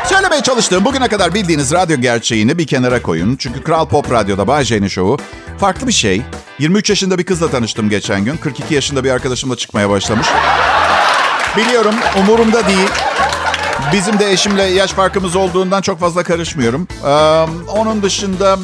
Söylemeye 0.05 0.41
çalıştığım 0.41 0.85
bugüne 0.85 1.07
kadar 1.07 1.33
bildiğiniz 1.33 1.71
radyo 1.71 1.97
gerçeğini 1.97 2.57
bir 2.57 2.67
kenara 2.67 3.01
koyun. 3.01 3.35
Çünkü 3.35 3.63
Kral 3.63 3.85
Pop 3.85 4.11
Radyo'da 4.11 4.47
Bay 4.47 4.63
J'nin 4.63 4.87
şovu 4.87 5.17
farklı 5.57 5.87
bir 5.87 5.93
şey. 5.93 6.21
23 6.59 6.89
yaşında 6.89 7.17
bir 7.17 7.23
kızla 7.23 7.51
tanıştım 7.51 7.89
geçen 7.89 8.25
gün. 8.25 8.37
42 8.37 8.73
yaşında 8.73 9.03
bir 9.03 9.11
arkadaşımla 9.11 9.55
çıkmaya 9.55 9.89
başlamış. 9.89 10.27
Biliyorum 11.57 11.95
umurumda 12.19 12.67
değil. 12.67 12.89
Bizim 13.93 14.19
de 14.19 14.31
eşimle 14.31 14.63
yaş 14.63 14.91
farkımız 14.91 15.35
olduğundan 15.35 15.81
çok 15.81 15.99
fazla 15.99 16.23
karışmıyorum. 16.23 16.87
Ee, 17.05 17.09
onun 17.71 18.01
dışında 18.03 18.57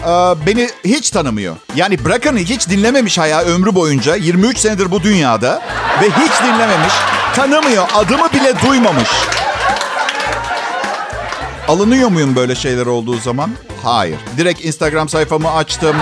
e, 0.00 0.06
beni 0.46 0.68
hiç 0.84 1.10
tanımıyor. 1.10 1.56
Yani 1.74 2.04
bırakın 2.04 2.36
hiç 2.36 2.68
dinlememiş 2.68 3.18
hayal 3.18 3.44
ömrü 3.46 3.74
boyunca. 3.74 4.16
23 4.16 4.58
senedir 4.58 4.90
bu 4.90 5.02
dünyada 5.02 5.62
ve 6.02 6.06
hiç 6.10 6.42
dinlememiş. 6.42 6.92
Tanımıyor. 7.34 7.88
Adımı 7.94 8.32
bile 8.32 8.54
duymamış. 8.68 9.08
Alınıyor 11.68 12.08
muyum 12.08 12.36
böyle 12.36 12.54
şeyler 12.54 12.86
olduğu 12.86 13.18
zaman? 13.18 13.50
Hayır. 13.84 14.18
Direkt 14.36 14.64
Instagram 14.64 15.08
sayfamı 15.08 15.52
açtım. 15.52 15.96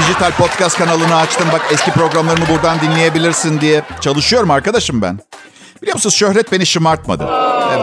Dijital 0.00 0.30
podcast 0.30 0.78
kanalını 0.78 1.16
açtım. 1.16 1.48
Bak 1.52 1.62
eski 1.72 1.90
programlarımı 1.90 2.48
buradan 2.48 2.80
dinleyebilirsin 2.80 3.60
diye. 3.60 3.82
Çalışıyorum 4.00 4.50
arkadaşım 4.50 5.02
ben. 5.02 5.18
Biliyor 5.82 5.94
musunuz 5.96 6.14
şöhret 6.14 6.52
beni 6.52 6.66
şımartmadı. 6.66 7.28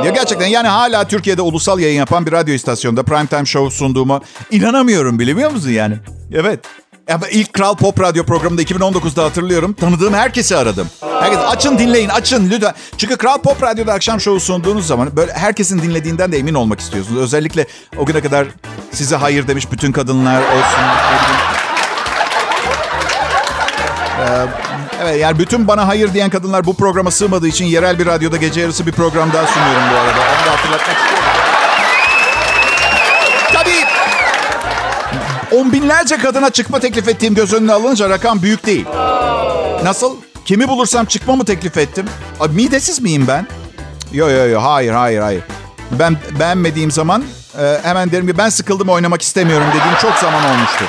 Evet, 0.04 0.16
gerçekten 0.16 0.48
yani 0.48 0.68
hala 0.68 1.08
Türkiye'de 1.08 1.42
ulusal 1.42 1.80
yayın 1.80 1.98
yapan 1.98 2.26
bir 2.26 2.32
radyo 2.32 2.54
istasyonunda 2.54 3.04
primetime 3.04 3.46
show 3.46 3.78
sunduğuma 3.78 4.22
inanamıyorum 4.52 5.20
biliyor 5.20 5.52
musun 5.52 5.70
yani? 5.70 5.96
Evet. 6.34 6.60
Ya 7.10 7.20
ilk 7.32 7.54
Kral 7.54 7.76
Pop 7.76 8.02
Radyo 8.02 8.24
programında 8.26 8.62
2019'da 8.62 9.24
hatırlıyorum. 9.24 9.74
Tanıdığım 9.74 10.14
herkesi 10.14 10.58
aradım. 10.58 10.88
Herkes 11.20 11.40
açın 11.40 11.78
dinleyin 11.78 12.10
açın 12.10 12.50
lütfen. 12.50 12.74
Çünkü 12.98 13.18
Kral 13.18 13.38
Pop 13.38 13.64
Radyo'da 13.64 13.94
akşam 13.94 14.22
şovu 14.22 14.40
sunduğunuz 14.40 14.88
zaman 14.88 15.16
böyle 15.16 15.34
herkesin 15.34 15.82
dinlediğinden 15.82 16.32
de 16.32 16.38
emin 16.38 16.54
olmak 16.54 16.80
istiyorsunuz. 16.80 17.22
Özellikle 17.22 17.66
o 17.98 18.06
güne 18.06 18.22
kadar 18.22 18.48
size 18.92 19.16
hayır 19.16 19.48
demiş 19.48 19.72
bütün 19.72 19.92
kadınlar 19.92 20.42
olsun. 20.42 20.84
Evet 25.08 25.22
yani 25.22 25.40
bütün 25.40 25.68
bana 25.68 25.88
hayır 25.88 26.14
diyen 26.14 26.30
kadınlar 26.30 26.66
bu 26.66 26.74
programa 26.74 27.12
sığmadığı 27.12 27.48
için 27.48 27.66
yerel 27.66 28.00
bir 28.00 28.06
radyoda 28.06 28.38
gece 28.38 28.62
yarısı 28.62 28.86
bir 28.86 28.92
program 28.92 29.34
daha 29.34 29.48
sunuyorum 29.48 29.84
bu 29.92 29.96
arada. 29.96 30.20
Onu 30.20 30.46
da 30.46 30.52
hatırlatmak. 30.52 30.98
Tabii 33.54 33.86
On 35.56 35.72
binlerce 35.74 36.18
kadına 36.18 36.50
çıkma 36.50 36.80
teklif 36.80 37.08
ettiğim 37.08 37.36
göz 37.36 37.54
önüne 37.54 37.74
alınca 37.74 38.10
rakam 38.10 38.42
büyük 38.42 38.66
değil. 38.66 38.86
Nasıl? 39.84 40.16
Kimi 40.46 40.68
bulursam 40.68 41.06
çıkma 41.06 41.36
mı 41.36 41.46
teklif 41.46 41.78
ettim? 41.78 42.06
Abi, 42.40 42.56
midesiz 42.56 43.02
miyim 43.02 43.26
ben? 43.28 43.48
Yo 44.12 44.30
yo 44.30 44.48
yo 44.48 44.62
hayır 44.62 44.92
hayır 44.92 45.20
hayır. 45.20 45.44
Ben 45.92 46.18
beğenmediğim 46.40 46.92
zaman 46.92 47.24
e, 47.60 47.80
hemen 47.84 48.12
derim 48.12 48.28
ki 48.28 48.38
ben 48.38 48.50
sıkıldım 48.50 48.90
oynamak 48.90 49.22
istemiyorum 49.22 49.68
dediğim 49.70 49.98
çok 50.02 50.14
zaman 50.14 50.46
olmuştu. 50.46 50.86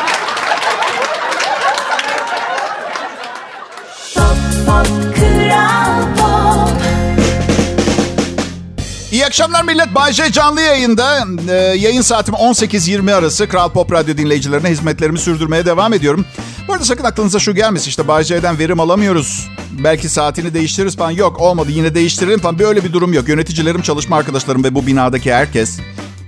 Akşamlar 9.28 9.64
millet. 9.64 9.94
Bay 9.94 10.12
canlı 10.12 10.60
yayında. 10.60 11.26
Ee, 11.48 11.52
yayın 11.54 12.02
saatim 12.02 12.34
18-20 12.34 13.14
arası 13.14 13.48
Kral 13.48 13.68
Pop 13.68 13.92
Radyo 13.92 14.16
dinleyicilerine 14.16 14.70
hizmetlerimi 14.70 15.18
sürdürmeye 15.18 15.66
devam 15.66 15.92
ediyorum. 15.92 16.24
Bu 16.68 16.72
arada 16.72 16.84
sakın 16.84 17.04
aklınıza 17.04 17.38
şu 17.38 17.54
gelmesin. 17.54 17.88
işte 17.88 18.08
Bay 18.08 18.24
verim 18.58 18.80
alamıyoruz. 18.80 19.48
Belki 19.70 20.08
saatini 20.08 20.54
değiştiririz 20.54 20.96
falan. 20.96 21.10
Yok 21.10 21.40
olmadı 21.40 21.70
yine 21.70 21.94
değiştirelim 21.94 22.40
falan. 22.40 22.58
Böyle 22.58 22.84
bir 22.84 22.92
durum 22.92 23.12
yok. 23.12 23.28
Yöneticilerim, 23.28 23.82
çalışma 23.82 24.16
arkadaşlarım 24.16 24.64
ve 24.64 24.74
bu 24.74 24.86
binadaki 24.86 25.34
herkes 25.34 25.78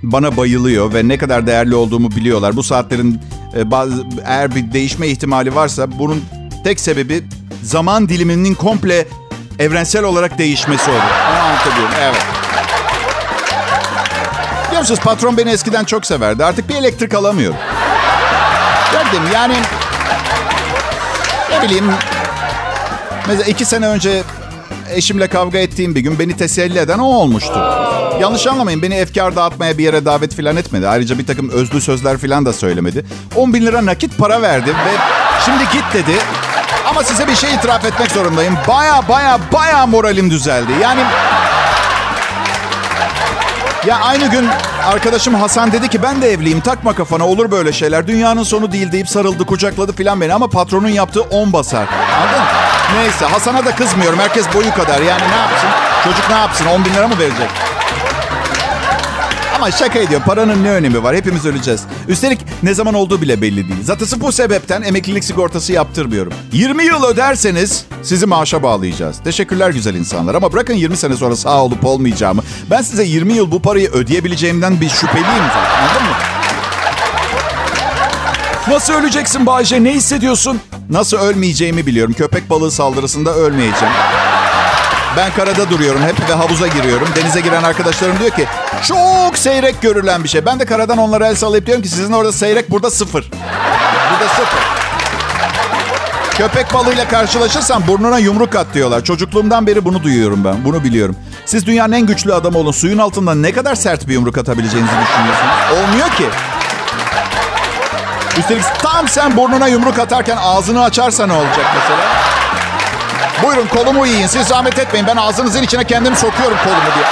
bana 0.03 0.37
bayılıyor 0.37 0.93
ve 0.93 1.07
ne 1.07 1.17
kadar 1.17 1.47
değerli 1.47 1.75
olduğumu 1.75 2.11
biliyorlar. 2.11 2.55
Bu 2.55 2.63
saatlerin 2.63 3.19
e, 3.55 3.63
eğer 4.25 4.55
bir 4.55 4.73
değişme 4.73 5.07
ihtimali 5.07 5.55
varsa 5.55 5.99
bunun 5.99 6.23
tek 6.63 6.79
sebebi 6.79 7.23
zaman 7.63 8.09
diliminin 8.09 8.55
komple 8.55 9.07
evrensel 9.59 10.03
olarak 10.03 10.37
değişmesi 10.37 10.89
olur. 10.89 10.99
Onu. 10.99 11.89
Evet. 12.01 12.40
Musunuz 14.81 14.99
patron 14.99 15.37
beni 15.37 15.49
eskiden 15.49 15.83
çok 15.83 16.05
severdi. 16.05 16.45
Artık 16.45 16.69
bir 16.69 16.75
elektrik 16.75 17.13
alamıyorum. 17.13 17.57
Gördüm 18.91 19.21
yani 19.33 19.53
ne 21.51 21.61
bileyim 21.61 21.91
mesela 23.27 23.43
iki 23.43 23.65
sene 23.65 23.87
önce 23.87 24.23
eşimle 24.89 25.27
kavga 25.27 25.57
ettiğim 25.57 25.95
bir 25.95 25.99
gün 25.99 26.19
beni 26.19 26.37
teselli 26.37 26.79
eden 26.79 26.99
o 26.99 27.05
olmuştu. 27.05 27.59
Yanlış 28.21 28.47
anlamayın 28.47 28.81
beni 28.81 28.95
efkar 28.95 29.35
dağıtmaya 29.35 29.77
bir 29.77 29.83
yere 29.83 30.05
davet 30.05 30.35
falan 30.35 30.57
etmedi. 30.57 30.87
Ayrıca 30.87 31.17
bir 31.17 31.25
takım 31.25 31.49
özlü 31.49 31.81
sözler 31.81 32.17
falan 32.17 32.45
da 32.45 32.53
söylemedi. 32.53 33.05
10 33.35 33.53
bin 33.53 33.65
lira 33.65 33.85
nakit 33.85 34.17
para 34.17 34.41
verdim 34.41 34.75
ve 34.85 34.97
şimdi 35.45 35.63
git 35.73 35.93
dedi. 35.93 36.17
Ama 36.85 37.03
size 37.03 37.27
bir 37.27 37.35
şey 37.35 37.53
itiraf 37.53 37.85
etmek 37.85 38.11
zorundayım. 38.11 38.57
Baya 38.67 39.09
baya 39.09 39.39
baya 39.53 39.85
moralim 39.85 40.31
düzeldi. 40.31 40.71
Yani 40.81 41.01
ya 43.87 43.99
aynı 43.99 44.31
gün 44.31 44.49
arkadaşım 44.83 45.33
Hasan 45.33 45.71
dedi 45.71 45.87
ki 45.87 46.03
ben 46.03 46.21
de 46.21 46.31
evliyim 46.31 46.61
takma 46.61 46.95
kafana 46.95 47.27
olur 47.27 47.51
böyle 47.51 47.73
şeyler. 47.73 48.07
Dünyanın 48.07 48.43
sonu 48.43 48.71
değil 48.71 48.91
deyip 48.91 49.09
sarıldı 49.09 49.45
kucakladı 49.45 49.93
filan 49.93 50.21
beni 50.21 50.33
ama 50.33 50.49
patronun 50.49 50.89
yaptığı 50.89 51.21
10 51.21 51.53
basar. 51.53 51.87
Anladın 52.17 52.43
Neyse 52.95 53.25
Hasan'a 53.25 53.65
da 53.65 53.75
kızmıyorum 53.75 54.19
herkes 54.19 54.53
boyu 54.53 54.73
kadar 54.73 55.01
yani 55.01 55.21
ne 55.31 55.35
yapsın? 55.35 55.69
Çocuk 56.03 56.29
ne 56.29 56.35
yapsın 56.35 56.65
10 56.65 56.85
bin 56.85 56.93
lira 56.93 57.07
mı 57.07 57.19
verecek? 57.19 57.49
Ama 59.61 59.71
şaka 59.71 59.99
ediyor. 59.99 60.21
Paranın 60.21 60.63
ne 60.63 60.71
önemi 60.71 61.03
var? 61.03 61.15
Hepimiz 61.15 61.45
öleceğiz. 61.45 61.81
Üstelik 62.07 62.39
ne 62.63 62.73
zaman 62.73 62.93
olduğu 62.93 63.21
bile 63.21 63.41
belli 63.41 63.67
değil. 63.67 63.83
Zaten 63.83 64.07
bu 64.21 64.31
sebepten 64.31 64.81
emeklilik 64.81 65.23
sigortası 65.23 65.73
yaptırmıyorum. 65.73 66.33
20 66.51 66.83
yıl 66.83 67.03
öderseniz 67.03 67.85
sizi 68.03 68.25
maaşa 68.25 68.63
bağlayacağız. 68.63 69.19
Teşekkürler 69.23 69.69
güzel 69.69 69.95
insanlar. 69.95 70.35
Ama 70.35 70.53
bırakın 70.53 70.73
20 70.73 70.97
sene 70.97 71.15
sonra 71.15 71.35
sağ 71.35 71.63
olup 71.63 71.85
olmayacağımı. 71.85 72.43
Ben 72.69 72.81
size 72.81 73.03
20 73.03 73.33
yıl 73.33 73.51
bu 73.51 73.61
parayı 73.61 73.89
ödeyebileceğimden 73.91 74.81
bir 74.81 74.89
şüpheliyim 74.89 75.47
zaten. 75.53 75.81
Anladın 75.81 76.03
mı? 76.03 76.15
Nasıl 78.67 78.93
öleceksin 78.93 79.45
Bayce? 79.45 79.83
Ne 79.83 79.93
hissediyorsun? 79.93 80.59
Nasıl 80.89 81.17
ölmeyeceğimi 81.17 81.85
biliyorum. 81.85 82.13
Köpek 82.13 82.49
balığı 82.49 82.71
saldırısında 82.71 83.35
ölmeyeceğim. 83.35 83.93
Ben 85.17 85.33
karada 85.33 85.69
duruyorum 85.69 86.01
hep 86.01 86.29
ve 86.29 86.33
havuza 86.33 86.67
giriyorum. 86.67 87.07
Denize 87.15 87.41
giren 87.41 87.63
arkadaşlarım 87.63 88.19
diyor 88.19 88.31
ki 88.31 88.45
çok 88.87 89.37
seyrek 89.37 89.81
görülen 89.81 90.23
bir 90.23 90.29
şey. 90.29 90.45
Ben 90.45 90.59
de 90.59 90.65
karadan 90.65 90.97
onlara 90.97 91.27
el 91.27 91.35
sallayıp 91.35 91.65
diyorum 91.65 91.83
ki 91.83 91.89
sizin 91.89 92.13
orada 92.13 92.31
seyrek 92.31 92.71
burada 92.71 92.91
sıfır. 92.91 93.31
Burada 94.11 94.29
sıfır. 94.29 94.59
Köpek 96.37 96.73
balığıyla 96.73 97.07
karşılaşırsan 97.07 97.87
burnuna 97.87 98.17
yumruk 98.19 98.55
at 98.55 98.67
diyorlar. 98.73 99.03
Çocukluğumdan 99.03 99.67
beri 99.67 99.85
bunu 99.85 100.03
duyuyorum 100.03 100.43
ben. 100.43 100.65
Bunu 100.65 100.83
biliyorum. 100.83 101.15
Siz 101.45 101.65
dünyanın 101.65 101.93
en 101.93 102.05
güçlü 102.05 102.33
adamı 102.33 102.57
olun. 102.57 102.71
Suyun 102.71 102.97
altında 102.97 103.35
ne 103.35 103.51
kadar 103.51 103.75
sert 103.75 104.07
bir 104.07 104.13
yumruk 104.13 104.37
atabileceğinizi 104.37 104.93
düşünüyorsunuz? 104.93 105.51
Olmuyor 105.71 106.09
ki. 106.09 106.25
Üstelik 108.37 108.63
tam 108.81 109.07
sen 109.07 109.37
burnuna 109.37 109.67
yumruk 109.67 109.99
atarken 109.99 110.37
ağzını 110.41 110.83
açarsa 110.83 111.27
ne 111.27 111.33
olacak 111.33 111.65
mesela? 111.75 112.01
Buyurun 113.43 113.67
kolumu 113.67 114.07
yiyin. 114.07 114.27
Siz 114.27 114.47
zahmet 114.47 114.79
etmeyin. 114.79 115.07
Ben 115.07 115.17
ağzınızın 115.17 115.63
içine 115.63 115.83
kendim 115.83 116.15
sokuyorum 116.15 116.57
kolumu 116.63 116.81
diye. 116.95 117.05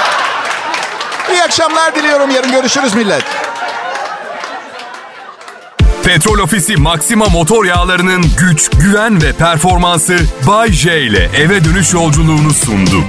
İyi 1.36 1.42
akşamlar 1.42 1.94
diliyorum. 1.94 2.30
Yarın 2.30 2.52
görüşürüz 2.52 2.94
millet. 2.94 3.24
Petrol 6.04 6.38
Ofisi 6.38 6.76
Maxima 6.76 7.28
motor 7.28 7.64
yağlarının 7.64 8.24
güç, 8.38 8.70
güven 8.70 9.22
ve 9.22 9.32
performansı 9.32 10.16
Bay 10.46 10.72
J 10.72 11.00
ile 11.00 11.30
eve 11.36 11.64
dönüş 11.64 11.92
yolculuğunu 11.92 12.54
sundu. 12.54 13.04